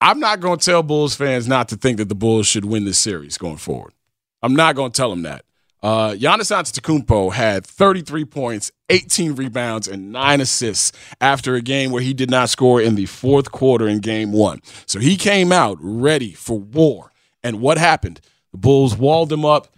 [0.00, 2.84] I'm not going to tell Bulls fans not to think that the Bulls should win
[2.84, 3.92] this series going forward.
[4.42, 5.44] I'm not going to tell them that.
[5.84, 12.02] Uh, Giannis Antetokounmpo had 33 points, 18 rebounds, and nine assists after a game where
[12.02, 14.62] he did not score in the fourth quarter in Game One.
[14.86, 17.12] So he came out ready for war.
[17.44, 18.20] And what happened?
[18.50, 19.68] The Bulls walled him up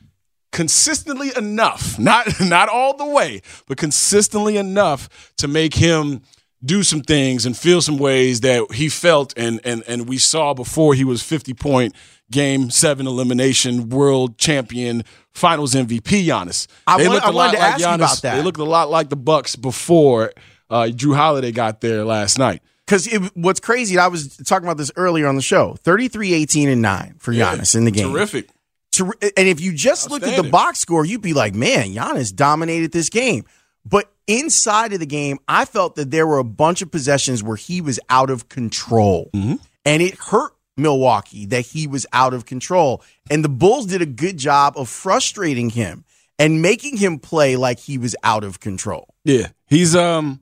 [0.52, 6.22] consistently enough, not not all the way, but consistently enough to make him
[6.64, 10.52] do some things and feel some ways that he felt and and and we saw
[10.52, 11.94] before he was 50 point
[12.30, 16.66] game 7 elimination world champion finals MVP Giannis.
[16.86, 18.36] I They wa- looked I wanted to like ask you about that.
[18.36, 20.32] They looked a lot like the Bucks before
[20.68, 22.62] uh, Jrue Holiday got there last night.
[22.86, 26.82] Because what's crazy, I was talking about this earlier on the show 33, 18, and
[26.82, 28.10] 9 for Giannis in the game.
[28.12, 28.48] Terrific.
[28.92, 32.34] Ter- and if you just looked at the box score, you'd be like, man, Giannis
[32.34, 33.44] dominated this game.
[33.84, 37.56] But inside of the game, I felt that there were a bunch of possessions where
[37.56, 39.30] he was out of control.
[39.32, 39.54] Mm-hmm.
[39.84, 43.02] And it hurt Milwaukee that he was out of control.
[43.30, 46.04] And the Bulls did a good job of frustrating him
[46.38, 49.14] and making him play like he was out of control.
[49.24, 50.40] Yeah, he's um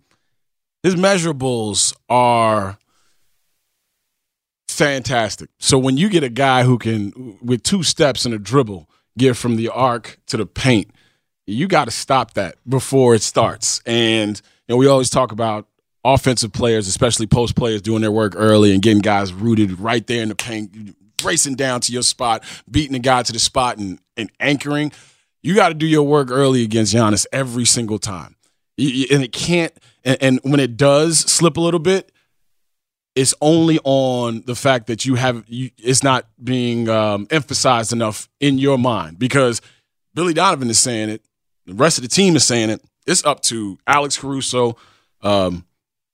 [0.82, 2.78] his measurables are
[4.68, 5.50] fantastic.
[5.58, 9.36] So when you get a guy who can with two steps and a dribble get
[9.36, 10.90] from the arc to the paint,
[11.46, 13.80] you got to stop that before it starts.
[13.86, 15.66] And you know, we always talk about
[16.04, 20.22] offensive players, especially post players doing their work early and getting guys rooted right there
[20.22, 23.98] in the paint racing down to your spot, beating the guy to the spot, and,
[24.16, 24.92] and anchoring.
[25.42, 28.36] You got to do your work early against Giannis every single time,
[28.76, 29.72] and it can't.
[30.04, 32.12] And, and when it does slip a little bit,
[33.18, 38.28] it's only on the fact that you have you, it's not being um, emphasized enough
[38.38, 39.60] in your mind because
[40.14, 41.22] Billy Donovan is saying it,
[41.66, 42.80] the rest of the team is saying it.
[43.08, 44.76] It's up to Alex Caruso,
[45.22, 45.66] um,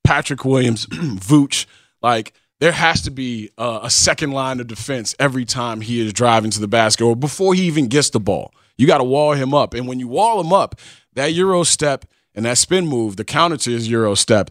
[0.02, 1.66] Patrick Williams, Vooch.
[2.00, 6.14] Like there has to be a, a second line of defense every time he is
[6.14, 8.54] driving to the basket or before he even gets the ball.
[8.78, 10.80] You got to wall him up, and when you wall him up,
[11.12, 14.50] that euro step and that spin move, the counter to his euro step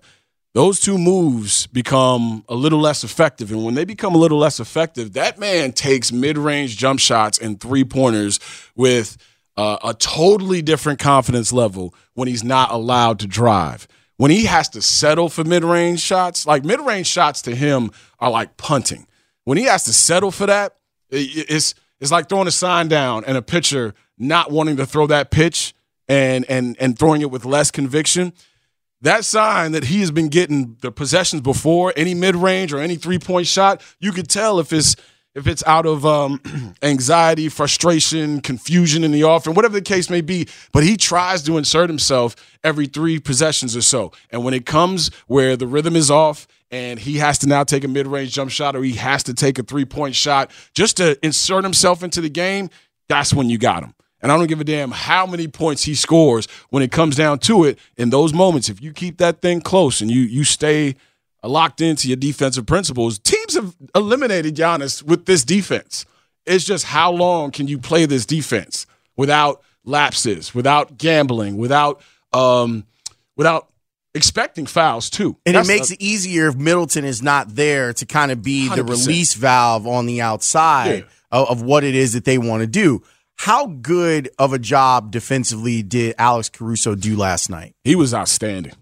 [0.54, 3.52] those two moves become a little less effective.
[3.52, 7.40] And when they become a little less effective, that man takes mid range jump shots
[7.40, 8.40] and three pointers
[8.76, 9.18] with
[9.58, 13.88] uh, a totally different confidence level when he's not allowed to drive.
[14.18, 17.92] When he has to settle for mid range shots, like mid range shots to him
[18.20, 19.08] are like punting.
[19.46, 20.78] When he has to settle for that,
[21.10, 25.32] it's, it's like throwing a sign down and a pitcher not wanting to throw that
[25.32, 25.74] pitch
[26.08, 28.34] and, and, and throwing it with less conviction
[29.04, 33.48] that sign that he has been getting the possessions before any mid-range or any three-point
[33.48, 34.96] shot, you could tell if it's
[35.36, 36.40] if it's out of um,
[36.84, 40.48] anxiety, frustration, confusion in the offense, whatever the case may be.
[40.72, 44.12] But he tries to insert himself every three possessions or so.
[44.30, 47.84] And when it comes where the rhythm is off and he has to now take
[47.84, 51.64] a mid-range jump shot or he has to take a three-point shot just to insert
[51.64, 52.70] himself into the game,
[53.10, 53.96] that's when you got him.
[54.24, 57.40] And I don't give a damn how many points he scores when it comes down
[57.40, 57.78] to it.
[57.98, 60.96] In those moments, if you keep that thing close and you you stay
[61.44, 66.06] locked into your defensive principles, teams have eliminated Giannis with this defense.
[66.46, 72.86] It's just how long can you play this defense without lapses, without gambling, without um,
[73.36, 73.68] without
[74.16, 75.36] expecting fouls too.
[75.46, 78.42] And That's it makes a, it easier if Middleton is not there to kind of
[78.42, 78.76] be 100%.
[78.76, 81.06] the release valve on the outside yeah.
[81.32, 83.04] of, of what it is that they want to do.
[83.38, 87.76] How good of a job defensively did Alex Caruso do last night?
[87.84, 88.74] He was outstanding.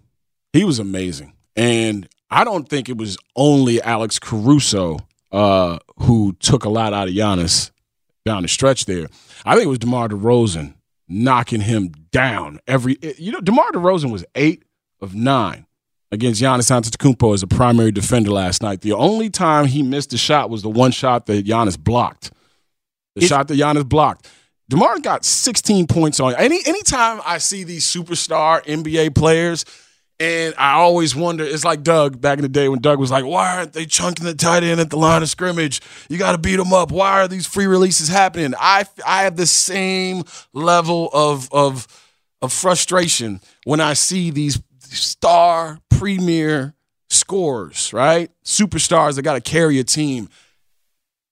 [0.52, 1.32] He was amazing.
[1.56, 4.98] And I don't think it was only Alex Caruso
[5.32, 7.70] uh, who took a lot out of Giannis
[8.24, 9.08] down the stretch there.
[9.44, 10.74] I think it was DeMar DeRozan
[11.08, 12.96] knocking him down every.
[13.18, 14.64] You know, DeMar DeRozan was eight
[15.00, 15.66] of nine
[16.10, 18.82] against Giannis Antetokounmpo as a primary defender last night.
[18.82, 22.30] The only time he missed a shot was the one shot that Giannis blocked.
[23.14, 24.28] The shot that Giannis blocked.
[24.72, 29.66] DeMar got 16 points on any anytime I see these superstar NBA players,
[30.18, 33.26] and I always wonder, it's like Doug back in the day when Doug was like,
[33.26, 35.82] why aren't they chunking the tight end at the line of scrimmage?
[36.08, 36.90] You got to beat them up.
[36.90, 38.54] Why are these free releases happening?
[38.58, 41.86] I I have the same level of of
[42.40, 46.72] of frustration when I see these star premier
[47.10, 48.30] scorers, right?
[48.42, 50.30] Superstars that got to carry a team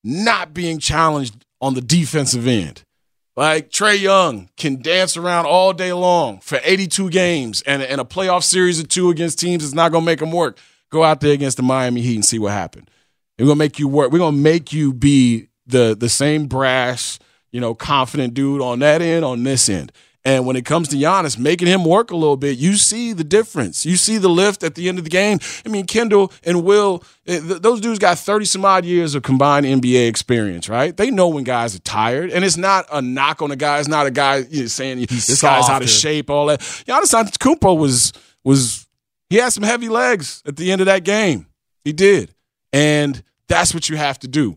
[0.05, 2.85] not being challenged on the defensive end.
[3.37, 8.05] Like Trae Young can dance around all day long for 82 games and, and a
[8.05, 10.59] playoff series of two against teams is not going to make him work.
[10.91, 12.91] Go out there against the Miami Heat and see what happened.
[13.39, 14.13] We're going to make you work.
[14.13, 17.19] We're going to make you be the the same brash,
[17.53, 19.93] you know, confident dude on that end, on this end.
[20.25, 23.25] And when it comes to Giannis, making him work a little bit, you see the
[23.25, 23.87] difference.
[23.87, 25.39] You see the lift at the end of the game.
[25.65, 29.65] I mean, Kendall and Will, eh, those dudes got 30 some odd years of combined
[29.65, 30.95] NBA experience, right?
[30.95, 32.31] They know when guys are tired.
[32.31, 33.79] And it's not a knock on the guy.
[33.79, 35.63] It's not a guy you know, saying He's this softer.
[35.63, 36.61] guy's out of shape, all that.
[36.61, 38.13] Giannis Antetokounmpo was,
[38.45, 38.87] was,
[39.31, 41.47] he had some heavy legs at the end of that game.
[41.83, 42.35] He did.
[42.75, 44.57] And that's what you have to do.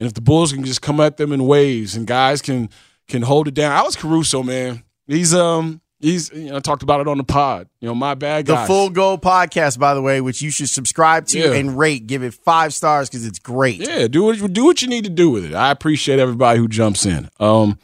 [0.00, 2.68] And if the Bulls can just come at them in waves and guys can
[3.06, 3.72] can hold it down.
[3.72, 4.82] I was Caruso, man.
[5.06, 7.68] He's um he's you know I talked about it on the pod.
[7.80, 8.66] You know, my bad guys.
[8.68, 11.52] The Full Go podcast, by the way, which you should subscribe to yeah.
[11.52, 12.06] and rate.
[12.06, 13.76] Give it five stars because it's great.
[13.76, 15.54] Yeah, do what do what you need to do with it.
[15.54, 17.28] I appreciate everybody who jumps in.
[17.40, 17.78] Um,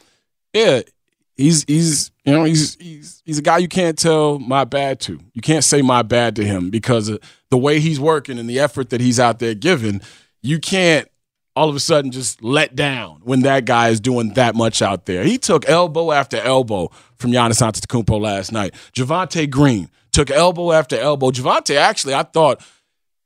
[0.53, 0.83] yeah,
[1.37, 5.19] he's he's you know he's he's he's a guy you can't tell my bad to.
[5.33, 7.11] You can't say my bad to him because
[7.51, 10.01] the way he's working and the effort that he's out there giving.
[10.43, 11.07] You can't
[11.57, 15.07] all of a sudden just let down when that guy is doing that much out
[15.07, 15.25] there.
[15.25, 18.75] He took elbow after elbow from Giannis Antetokounmpo last night.
[18.95, 21.31] Javonte Green took elbow after elbow.
[21.31, 22.63] Javonte actually, I thought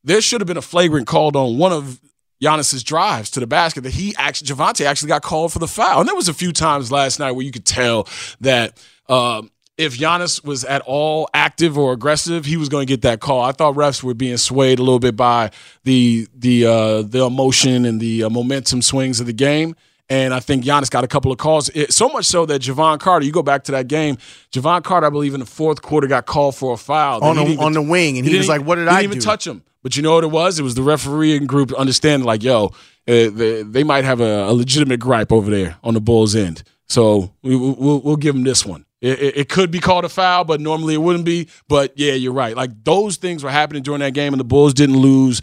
[0.02, 2.00] there should have been a flagrant called on one of
[2.42, 6.00] Giannis's drives to the basket that he actually Javonte actually got called for the foul.
[6.00, 8.08] And there was a few times last night where you could tell
[8.40, 13.02] that um, if Giannis was at all active or aggressive, he was going to get
[13.02, 13.42] that call.
[13.42, 15.50] I thought refs were being swayed a little bit by
[15.84, 19.74] the the uh, the emotion and the uh, momentum swings of the game.
[20.10, 21.70] And I think Giannis got a couple of calls.
[21.70, 24.18] It, so much so that Jevon Carter, you go back to that game,
[24.52, 27.42] Jevon Carter, I believe in the fourth quarter, got called for a foul on, the,
[27.42, 29.46] even, on the wing, and he, he was like, "What did I?" Didn't even touch
[29.46, 29.62] him.
[29.82, 30.58] But you know what it was?
[30.58, 32.70] It was the refereeing group understanding, like, "Yo, uh,
[33.06, 36.62] they, they might have a, a, legitimate gripe over there on the Bulls' end.
[36.86, 38.86] So we, will we'll give them this one.
[39.04, 41.48] It, it, it, could be called a foul, but normally it wouldn't be.
[41.68, 42.56] But yeah, you're right.
[42.56, 45.42] Like those things were happening during that game, and the Bulls didn't lose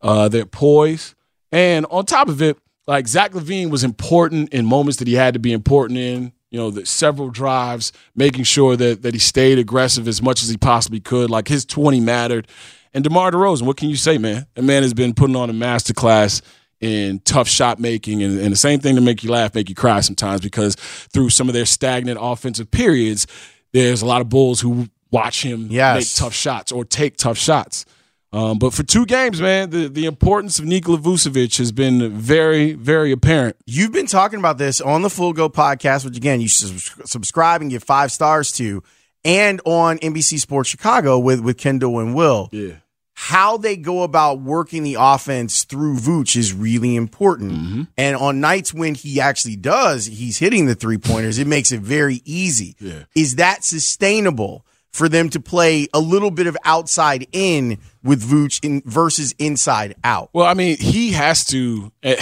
[0.00, 1.16] uh, their poise.
[1.50, 2.56] And on top of it,
[2.86, 6.32] like Zach LaVine was important in moments that he had to be important in.
[6.50, 10.48] You know, the several drives, making sure that that he stayed aggressive as much as
[10.48, 11.30] he possibly could.
[11.30, 12.46] Like his 20 mattered.
[12.94, 14.46] And DeMar DeRozan, what can you say, man?
[14.54, 16.42] The man has been putting on a masterclass
[16.80, 19.74] in tough shot making and, and, the same thing to make you laugh, make you
[19.74, 23.26] cry sometimes because through some of their stagnant offensive periods,
[23.72, 25.96] there's a lot of Bulls who watch him yes.
[25.96, 27.84] make tough shots or take tough shots.
[28.32, 32.74] Um, but for two games, man, the, the importance of Nikola Vucevic has been very,
[32.74, 33.56] very apparent.
[33.66, 37.60] You've been talking about this on the Full Go podcast, which again, you should subscribe
[37.60, 38.84] and give five stars to,
[39.24, 42.48] and on NBC Sports Chicago with, with Kendall and Will.
[42.52, 42.76] Yeah
[43.22, 47.52] how they go about working the offense through Vooch is really important.
[47.52, 47.82] Mm-hmm.
[47.98, 51.82] And on nights when he actually does, he's hitting the three pointers, it makes it
[51.82, 52.76] very easy.
[52.80, 53.04] Yeah.
[53.14, 58.58] Is that sustainable for them to play a little bit of outside in with Vooch
[58.64, 60.30] in versus inside out?
[60.32, 62.14] Well, I mean, he has to uh,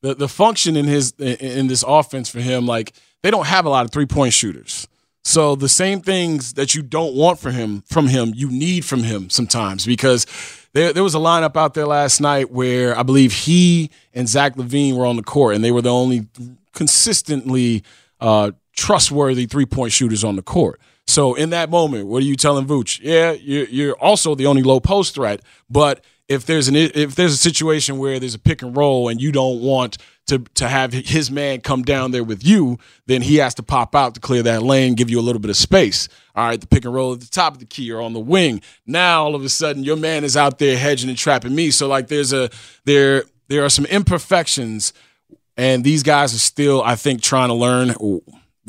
[0.00, 3.68] the the function in his in this offense for him like they don't have a
[3.68, 4.88] lot of three-point shooters.
[5.22, 9.02] So the same things that you don't want from him, from him, you need from
[9.02, 10.26] him sometimes because
[10.72, 14.56] there, there was a lineup out there last night where I believe he and Zach
[14.56, 16.26] LaVine were on the court, and they were the only
[16.72, 17.82] consistently
[18.20, 20.80] uh, trustworthy three point shooters on the court.
[21.06, 23.00] So in that moment, what are you telling Vooch?
[23.02, 27.32] Yeah, you're, you're also the only low post threat, but if there's an if there's
[27.32, 29.98] a situation where there's a pick and roll and you don't want
[30.30, 33.94] to to have his man come down there with you, then he has to pop
[33.94, 36.08] out to clear that lane, give you a little bit of space.
[36.34, 38.20] All right, the pick and roll at the top of the key or on the
[38.20, 38.62] wing.
[38.86, 41.70] Now all of a sudden your man is out there hedging and trapping me.
[41.70, 42.48] So like there's a
[42.84, 44.92] there there are some imperfections,
[45.56, 47.90] and these guys are still I think trying to learn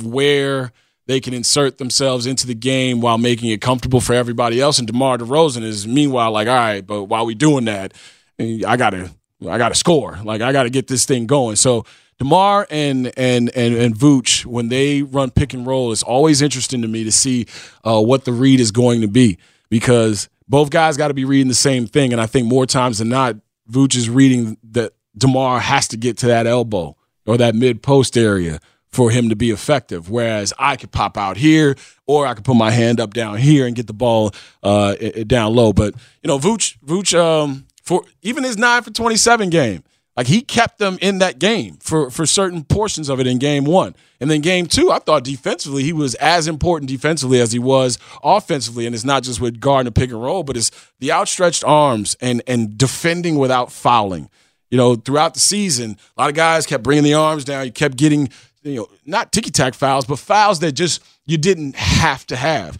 [0.03, 0.73] where
[1.05, 4.79] they can insert themselves into the game while making it comfortable for everybody else.
[4.79, 7.93] And DeMar DeRozan is meanwhile like, all right, but while we doing that,
[8.39, 9.11] I gotta
[9.47, 10.19] I gotta score.
[10.23, 11.55] Like I gotta get this thing going.
[11.55, 11.85] So
[12.21, 16.81] DeMar and and and and Vooch, when they run pick and roll, it's always interesting
[16.83, 17.47] to me to see
[17.83, 19.39] uh, what the read is going to be
[19.69, 22.11] because both guys got to be reading the same thing.
[22.11, 23.37] And I think more times than not,
[23.71, 28.17] Vooch is reading that DeMar has to get to that elbow or that mid post
[28.17, 28.59] area
[28.91, 30.09] for him to be effective.
[30.09, 31.75] Whereas I could pop out here,
[32.05, 34.31] or I could put my hand up down here and get the ball
[34.61, 35.73] uh, down low.
[35.73, 39.83] But you know, Vooch, Vooch, um, for even his nine for twenty seven game,
[40.15, 43.65] like he kept them in that game for for certain portions of it in game
[43.65, 47.59] one, and then game two, I thought defensively he was as important defensively as he
[47.59, 51.11] was offensively, and it's not just with guard and pick and roll, but it's the
[51.11, 54.29] outstretched arms and and defending without fouling.
[54.69, 57.65] You know, throughout the season, a lot of guys kept bringing the arms down.
[57.65, 58.29] You kept getting
[58.63, 62.77] you know, not ticky tack fouls, but fouls that just you didn't have to have.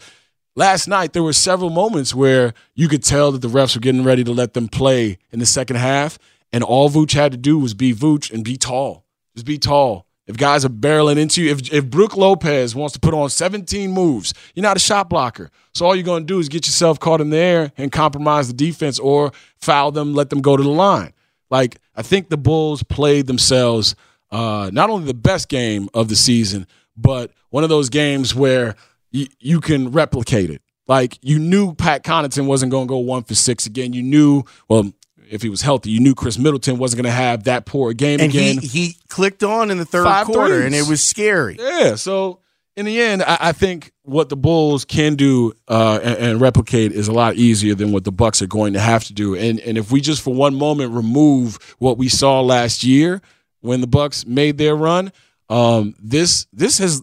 [0.54, 4.04] Last night, there were several moments where you could tell that the refs were getting
[4.04, 6.18] ready to let them play in the second half,
[6.52, 9.04] and all Vooch had to do was be Vooch and be tall.
[9.34, 10.06] Just be tall.
[10.26, 13.90] If guys are barreling into you, if, if Brook Lopez wants to put on 17
[13.90, 15.50] moves, you're not a shot blocker.
[15.74, 18.46] So all you're going to do is get yourself caught in the air and compromise
[18.46, 21.12] the defense or foul them, let them go to the line.
[21.50, 23.94] Like, I think the Bulls played themselves–
[24.32, 28.74] uh, not only the best game of the season, but one of those games where
[29.12, 30.62] y- you can replicate it.
[30.88, 33.92] Like you knew Pat Connaughton wasn't going to go one for six again.
[33.92, 34.92] You knew, well,
[35.30, 38.20] if he was healthy, you knew Khris Middleton wasn't going to have that poor game
[38.20, 38.58] and again.
[38.58, 40.66] He, he clicked on in the third Five quarter, threes.
[40.66, 41.56] and it was scary.
[41.58, 41.94] Yeah.
[41.94, 42.40] So
[42.76, 46.92] in the end, I, I think what the Bulls can do uh, and, and, replicate
[46.92, 49.34] is a lot easier than what the Bucks are going to have to do.
[49.34, 53.22] And and if we just for one moment remove what we saw last year
[53.60, 55.12] when the Bucks made their run.
[55.48, 57.02] Um, this this has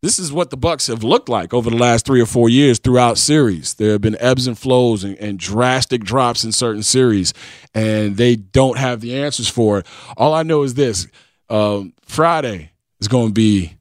[0.00, 2.78] this is what the Bucks have looked like over the last three or four years
[2.78, 3.74] throughout series.
[3.74, 7.34] There have been ebbs and flows and, and drastic drops in certain series,
[7.74, 9.86] and they don't have the answers for it.
[10.16, 11.06] All I know is this:
[11.50, 12.70] um, Friday
[13.00, 13.76] is going to be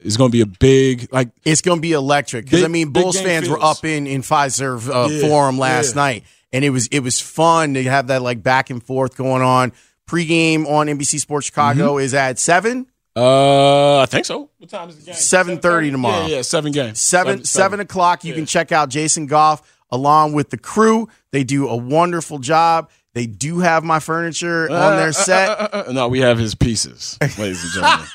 [0.00, 2.90] is going to be a big like it's going to be electric because I mean
[2.90, 3.58] Bulls fans feels.
[3.58, 6.02] were up in in Fiserv uh, yeah, Forum last yeah.
[6.02, 9.42] night, and it was it was fun to have that like back and forth going
[9.42, 9.72] on
[10.10, 12.04] pregame on NBC Sports Chicago mm-hmm.
[12.04, 12.89] is at seven.
[13.16, 14.50] Uh, I think so.
[14.58, 15.14] What time is the game?
[15.14, 16.26] Seven thirty tomorrow.
[16.26, 17.00] Yeah, yeah, seven games.
[17.00, 18.24] Seven seven, seven o'clock.
[18.24, 18.36] You yeah.
[18.36, 21.08] can check out Jason Goff along with the crew.
[21.32, 22.90] They do a wonderful job.
[23.12, 25.48] They do have my furniture uh, on their uh, set.
[25.48, 28.06] Uh, uh, uh, no, we have his pieces, ladies and gentlemen.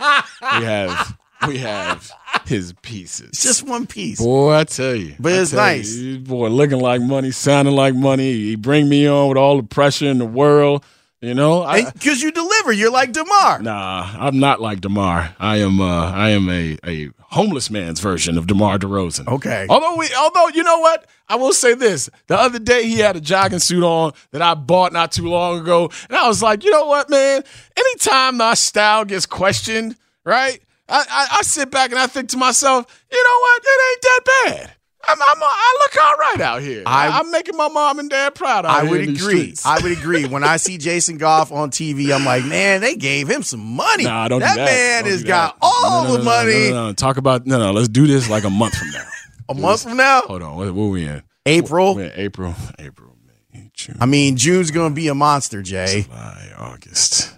[0.60, 1.18] we have
[1.48, 2.12] we have
[2.46, 3.30] his pieces.
[3.30, 4.22] It's just one piece.
[4.22, 5.16] Boy, I tell you.
[5.20, 5.93] But it's nice.
[5.93, 8.32] You, boy, looking like money, sounding like money.
[8.32, 10.86] He bring me on with all the pressure in the world.
[11.26, 12.71] You know, because you deliver.
[12.71, 13.59] You're like Demar.
[13.59, 15.36] Nah, I'm not like Demar.
[15.39, 15.82] I am.
[15.82, 19.28] Uh, I am a a homeless man's version of Demar Derozan.
[19.28, 19.65] Okay.
[19.67, 23.15] Although we, although you know what, I will say this: the other day he had
[23.15, 26.63] a jogging suit on that I bought not too long ago, and I was like,
[26.63, 27.43] you know what, man?
[27.76, 29.95] Anytime my style gets questioned,
[30.26, 30.61] right?
[30.88, 33.63] I, I, I sit back and I think to myself, you know what?
[33.65, 34.76] It ain't that bad.
[35.08, 36.84] I'm, I'm, I look all right out here.
[36.86, 38.66] I, am making my mom and dad proud.
[38.66, 39.53] I would agree.
[39.66, 40.26] I would agree.
[40.26, 44.03] When I see Jason Goff on TV, I'm like, man, they gave him some money.
[44.03, 46.72] Nah, don't that, do that man don't has got all no, no, the no, money.
[46.72, 47.72] No, Talk about no, no.
[47.72, 49.08] Let's do this like a month from now.
[49.49, 50.22] a month from now.
[50.22, 50.56] Hold on.
[50.56, 51.24] What, what we in?
[51.45, 51.99] April.
[51.99, 52.56] In April.
[52.80, 53.16] April.
[53.53, 53.97] May, June.
[53.99, 56.03] I mean, June's going to be a monster, Jay.
[56.03, 57.34] July, August.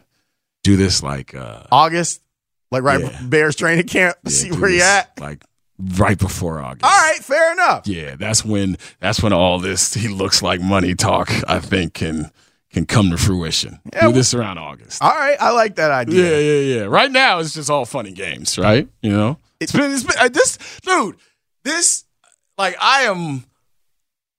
[0.64, 2.22] Do this like uh August,
[2.72, 3.22] like right Yeah.
[3.24, 4.18] Bears training camp.
[4.24, 5.20] yeah, see where you this at.
[5.20, 5.44] Like
[5.80, 6.86] right before August.
[6.86, 7.88] All right, fair enough.
[7.88, 11.32] Yeah, that's when that's when all this he looks like money talk.
[11.48, 12.32] I think can
[12.72, 13.80] can come to fruition.
[13.94, 15.02] Yeah, Do this around August.
[15.02, 16.32] All right, I like that idea.
[16.32, 16.86] Yeah, yeah, yeah.
[16.86, 18.88] Right now, it's just all funny games, right?
[19.02, 21.18] You know, it's been, it's been uh, this dude.
[21.64, 22.06] This
[22.58, 23.46] like I am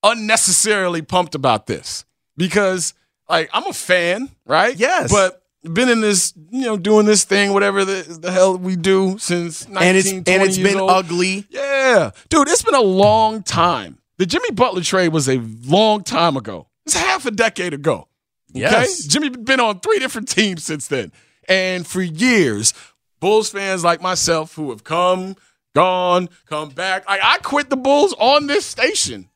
[0.03, 2.05] unnecessarily pumped about this
[2.37, 2.95] because
[3.29, 4.77] like I'm a fan, right?
[4.77, 5.11] Yes.
[5.13, 9.19] but been in this, you know, doing this thing, whatever the, the hell we do
[9.19, 10.91] since 19, and it's 20 and it's been old.
[10.91, 11.47] ugly.
[11.51, 13.99] Yeah, dude, it's been a long time.
[14.19, 16.69] The Jimmy Butler trade was a long time ago.
[16.87, 18.09] It's half a decade ago.
[18.51, 18.61] Okay?
[18.61, 19.05] Yes.
[19.05, 21.13] Jimmy been on three different teams since then.
[21.49, 22.75] And for years,
[23.21, 25.37] Bulls fans like myself who have come,
[25.75, 27.09] gone, come back.
[27.09, 29.28] Like I quit the Bulls on this station.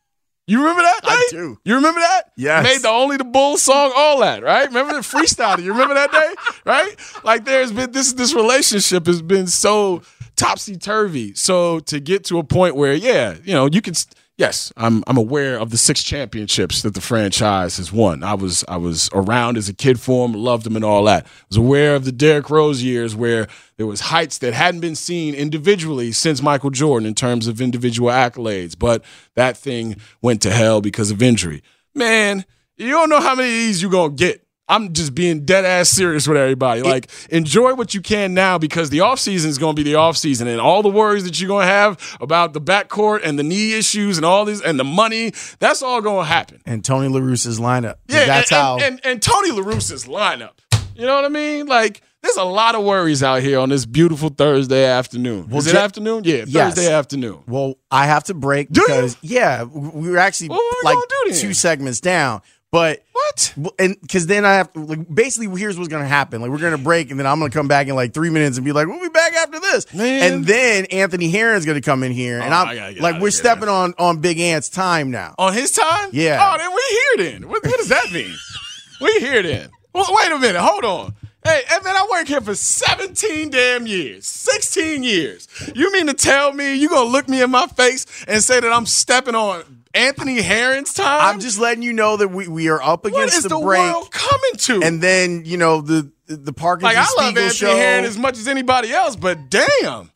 [0.47, 1.01] You remember that?
[1.03, 1.09] Day?
[1.09, 1.59] I do.
[1.64, 2.32] You remember that?
[2.36, 2.64] Yes.
[2.64, 4.66] Made the only the bull song, all that, right?
[4.66, 5.62] Remember the freestyle?
[5.62, 6.34] You remember that day?
[6.66, 6.95] Right?
[7.24, 10.03] Like there's been this this relationship has been so
[10.36, 11.34] topsy turvy.
[11.34, 13.95] So to get to a point where, yeah, you know, you can.
[13.95, 15.05] st- Yes, I'm.
[15.07, 18.24] I'm aware of the six championships that the franchise has won.
[18.24, 18.64] I was.
[18.66, 21.26] I was around as a kid for them, loved them, and all that.
[21.26, 24.97] I was aware of the Derrick Rose years where there was heights that hadn't been
[24.97, 28.76] seen individually since Michael Jordan in terms of individual accolades.
[28.76, 29.05] But
[29.36, 31.62] that thing went to hell because of injury.
[31.95, 32.45] Man,
[32.76, 34.41] you don't know how many of these you're gonna get.
[34.68, 36.82] I'm just being dead ass serious with everybody.
[36.82, 40.46] Like, enjoy what you can now because the offseason is going to be the offseason.
[40.46, 43.74] And all the worries that you're going to have about the backcourt and the knee
[43.74, 46.62] issues and all these and the money, that's all going to happen.
[46.64, 47.96] And Tony La Russa's lineup.
[48.08, 48.74] Yeah, that's and, how.
[48.76, 50.52] And, and, and Tony La Russa's lineup.
[50.94, 51.66] You know what I mean?
[51.66, 55.48] Like, there's a lot of worries out here on this beautiful Thursday afternoon.
[55.48, 56.22] Well, Is it Je- afternoon?
[56.24, 56.74] Yeah, Yes.
[56.76, 57.40] Thursday afternoon.
[57.48, 58.86] well, I have to break Do you?
[58.86, 61.40] because yeah, we were actually were we like gonna do then?
[61.40, 62.42] two segments down.
[62.72, 63.54] But What?
[63.78, 66.40] And because then I have to like basically here's what's gonna happen.
[66.40, 68.64] Like we're gonna break, and then I'm gonna come back in like three minutes and
[68.64, 70.32] be like, "We'll be back after this." Man.
[70.32, 73.14] And then Anthony Herron's gonna come in here, and Oh, I'm I gotta get like,
[73.16, 73.30] we're here.
[73.30, 75.34] stepping on on Big Ant's time now.
[75.38, 76.08] On his time?
[76.12, 76.38] Yeah.
[76.42, 77.48] Oh, then we here then.
[77.48, 78.34] What, what does that mean?
[79.02, 79.68] we here then.
[79.94, 80.60] Well, wait a minute.
[80.60, 81.14] Hold on.
[81.44, 85.48] Hey, man, I worked here for 17 damn years, 16 years.
[85.74, 88.72] You mean to tell me you gonna look me in my face and say that
[88.72, 91.20] I'm stepping on Anthony Herron's time?
[91.34, 93.59] I'm just letting you know that we, we are up what against is the, the
[93.61, 94.82] break, world coming to?
[94.82, 97.76] and then you know the the Parkins like I love Spiegel Anthony show.
[97.76, 100.11] Heron as much as anybody else, but damn,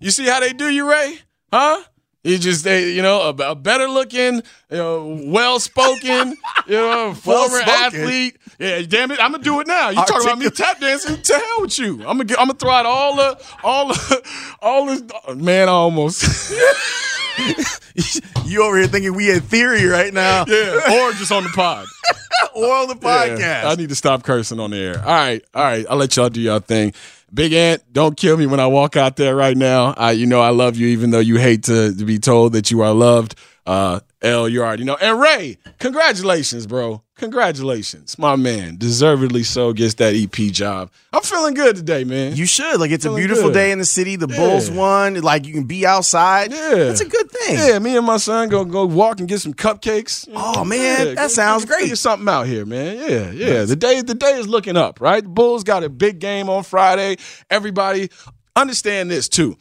[0.00, 1.18] you see how they do you, Ray?
[1.52, 1.82] Huh?
[2.24, 4.36] You just, they, you know, a, a better looking,
[4.70, 6.36] you know, well spoken,
[6.68, 8.36] you know, former athlete.
[8.60, 9.88] Yeah, damn it, I'm gonna do it now.
[9.88, 11.20] You talking about me tap dancing?
[11.20, 11.94] To hell with you.
[12.00, 14.22] I'm gonna, get, I'm gonna throw out all the, all the,
[14.62, 15.02] all this.
[15.34, 16.22] Man, I almost,
[18.44, 21.86] you over here thinking we had theory right now, yeah, or just on the pod.
[22.54, 23.38] or on the podcast.
[23.38, 24.98] Yeah, I need to stop cursing on the air.
[24.98, 25.86] All right, all right.
[25.88, 26.92] I'll let y'all do your thing.
[27.32, 29.94] Big Ant, don't kill me when I walk out there right now.
[29.96, 32.70] I, you know, I love you, even though you hate to, to be told that
[32.70, 33.36] you are loved.
[33.64, 34.96] Uh, L, you already know.
[35.00, 37.02] And Ray, congratulations, bro.
[37.16, 38.76] Congratulations, my man.
[38.76, 40.90] Deservedly so gets that EP job.
[41.12, 42.34] I'm feeling good today, man.
[42.34, 42.80] You should.
[42.80, 43.54] Like it's a beautiful good.
[43.54, 44.16] day in the city.
[44.16, 44.36] The Yeah.
[44.36, 45.14] Bulls won.
[45.20, 46.50] Like you can be outside.
[46.52, 46.74] Yeah.
[46.74, 47.56] That's a good thing.
[47.58, 50.28] Yeah, me and my son go go walk and get some cupcakes.
[50.34, 51.80] Oh, man, Yeah, that sounds great.
[51.82, 52.96] Figure something out here, man.
[52.96, 53.64] Yeah, yeah.
[53.64, 55.22] The day the day is looking up, right?
[55.22, 57.16] The Bulls got a big game on Friday.
[57.50, 58.10] Everybody
[58.56, 59.56] understand this too.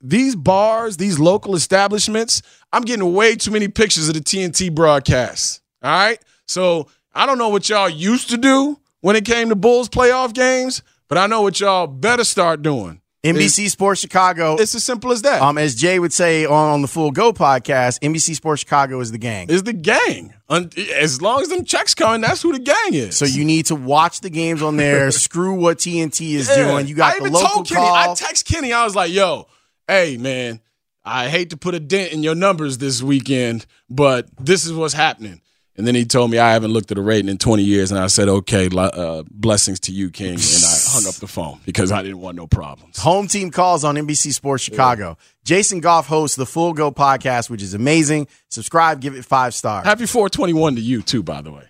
[0.00, 2.42] These bars, these local establishments,
[2.72, 5.62] I'm getting way too many pictures of the TNT broadcast.
[5.82, 6.18] All right.
[6.46, 10.34] So I don't know what y'all used to do when it came to Bulls playoff
[10.34, 13.00] games, but I know what y'all better start doing.
[13.24, 14.54] NBC Sports Chicago.
[14.58, 15.42] It's as simple as that.
[15.42, 19.10] Um, as Jay would say on, on the Full Go podcast, NBC Sports Chicago is
[19.10, 19.50] the gang.
[19.50, 20.34] is the gang.
[20.48, 23.16] As long as them checks coming, that's who the gang is.
[23.16, 25.10] So you need to watch the games on there.
[25.12, 26.68] screw what TNT is Yeah.
[26.70, 26.86] doing.
[26.86, 27.80] You got I the even local told Kenny.
[27.80, 28.12] call.
[28.12, 28.72] I text Kenny.
[28.72, 29.48] I was like, "Yo,
[29.88, 30.60] hey man,
[31.08, 34.94] I hate to put a dent in your numbers this weekend, but this is what's
[34.94, 35.40] happening."
[35.78, 38.00] And then he told me I haven't looked at a rating in 20 years, and
[38.00, 41.92] I said, "Okay, uh, blessings to you, King." And I hung up the phone because
[41.92, 42.98] I didn't want no problems.
[42.98, 45.10] Home team calls on NBC Sports Chicago.
[45.10, 45.24] Yeah.
[45.44, 48.26] Jason Goff hosts the Full Go podcast, which is amazing.
[48.48, 49.86] Subscribe, give it five stars.
[49.86, 51.68] Happy 421 to you too, by the way.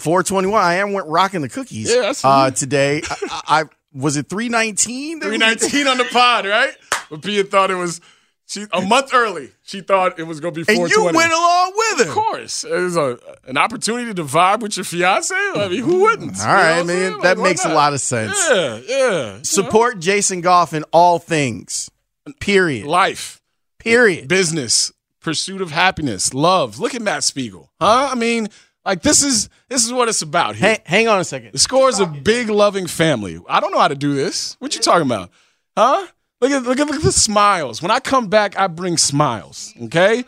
[0.00, 0.62] 421.
[0.62, 1.90] I am went rocking the cookies.
[1.90, 3.02] Yeah, uh, today.
[3.10, 3.64] I, I,
[3.94, 5.20] was it 319.
[5.20, 6.74] 319 on the pod, right?
[7.08, 8.02] But Pia thought it was
[8.46, 9.50] she a month early.
[9.64, 11.06] She thought it was going to be 420.
[11.06, 12.08] And you went along with it.
[12.08, 13.18] Of course, it was a,
[13.48, 15.34] an opportunity to vibe with your fiance.
[15.34, 16.40] I mean, who wouldn't?
[16.40, 17.14] All right, man.
[17.14, 17.72] Like, that makes not?
[17.72, 18.38] a lot of sense.
[18.48, 19.38] Yeah, yeah.
[19.42, 20.00] Support know?
[20.00, 21.90] Jason Goff in all things.
[22.38, 22.86] Period.
[22.86, 23.42] Life.
[23.78, 24.28] Period.
[24.28, 24.92] Business.
[25.20, 26.32] Pursuit of happiness.
[26.32, 26.78] Love.
[26.78, 27.72] Look at Matt Spiegel.
[27.80, 28.10] Huh?
[28.12, 28.48] I mean,
[28.84, 30.68] like this is this is what it's about here.
[30.68, 31.52] Hang, hang on a second.
[31.52, 33.40] The score is a big loving family.
[33.48, 34.56] I don't know how to do this.
[34.60, 35.30] What you talking about?
[35.76, 36.06] Huh?
[36.40, 37.80] Look at look at, look at the smiles.
[37.80, 39.72] When I come back, I bring smiles.
[39.84, 40.24] Okay,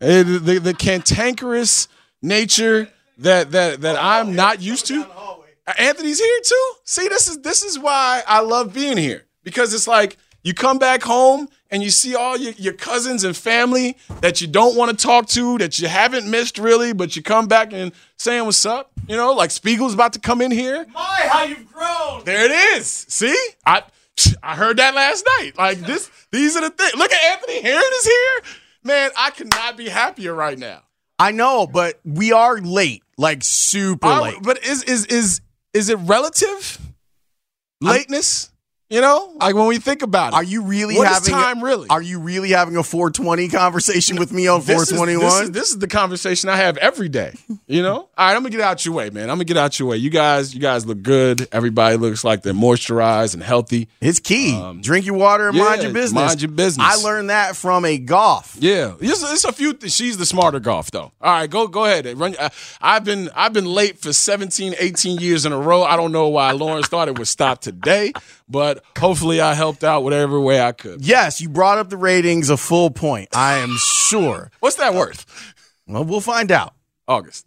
[0.00, 1.88] eh, the, the, the cantankerous
[2.22, 2.88] nature
[3.18, 5.06] that that that I'm not used to.
[5.78, 6.72] Anthony's here too.
[6.84, 10.78] See, this is this is why I love being here because it's like you come
[10.78, 14.90] back home and you see all your, your cousins and family that you don't want
[14.90, 18.64] to talk to, that you haven't missed really, but you come back and saying what's
[18.66, 18.90] up.
[19.06, 20.86] You know, like Spiegel's about to come in here.
[20.92, 22.24] My, how you've grown.
[22.24, 22.86] There it is.
[22.88, 23.36] See,
[23.66, 23.82] I
[24.42, 25.52] I heard that last night.
[25.56, 26.94] Like this, these are the things.
[26.94, 28.42] Look at Anthony Herron is here.
[28.82, 30.82] Man, I cannot be happier right now.
[31.18, 34.38] I know, but we are late, like super late.
[34.42, 35.40] But is is is
[35.74, 36.78] is it relative
[37.80, 38.49] lateness?
[38.90, 41.60] You know, like when we think about it, are you really what having time?
[41.62, 45.20] A, really, are you really having a 420 conversation with me on 421?
[45.20, 47.34] This, this, this is the conversation I have every day.
[47.68, 49.30] You know, all right, I'm gonna get out your way, man.
[49.30, 49.96] I'm gonna get out your way.
[49.98, 51.46] You guys, you guys look good.
[51.52, 53.86] Everybody looks like they're moisturized and healthy.
[54.00, 54.56] It's key.
[54.56, 56.20] Um, Drink your water and yeah, mind your business.
[56.26, 56.84] Mind your business.
[56.84, 58.56] I learned that from a golf.
[58.58, 59.72] Yeah, it's, it's a few.
[59.72, 61.12] Th- she's the smarter golf though.
[61.20, 62.06] All right, go go ahead.
[62.18, 62.34] Run.
[62.36, 62.48] Uh,
[62.80, 65.84] I've been I've been late for 17, 18 years in a row.
[65.84, 68.12] I don't know why Lawrence thought it would stop today,
[68.50, 71.04] but hopefully I helped out whatever way I could.
[71.04, 73.28] Yes, you brought up the ratings a full point.
[73.34, 74.50] I am sure.
[74.60, 75.54] What's that worth?
[75.86, 76.74] Well, we'll find out.
[77.08, 77.46] August.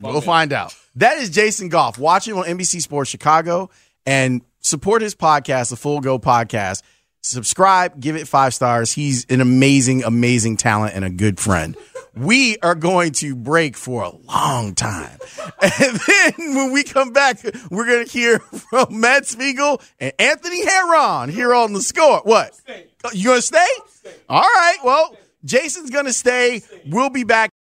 [0.00, 0.74] We'll find out.
[0.96, 1.96] That is Jason Goff.
[1.96, 3.70] Watch him on NBC Sports Chicago
[4.04, 6.82] and support his podcast, the Full Go Podcast.
[7.24, 8.92] Subscribe, give it five stars.
[8.92, 11.76] He's an amazing, amazing talent and a good friend.
[12.16, 15.18] We are going to break for a long time.
[15.62, 17.38] And then when we come back,
[17.70, 22.20] we're going to hear from Matt Spiegel and Anthony Herron here on the score.
[22.24, 22.50] What?
[23.12, 23.66] You going to stay?
[24.28, 24.78] All right.
[24.82, 26.62] Well, Jason's going to stay.
[26.86, 27.51] We'll be back.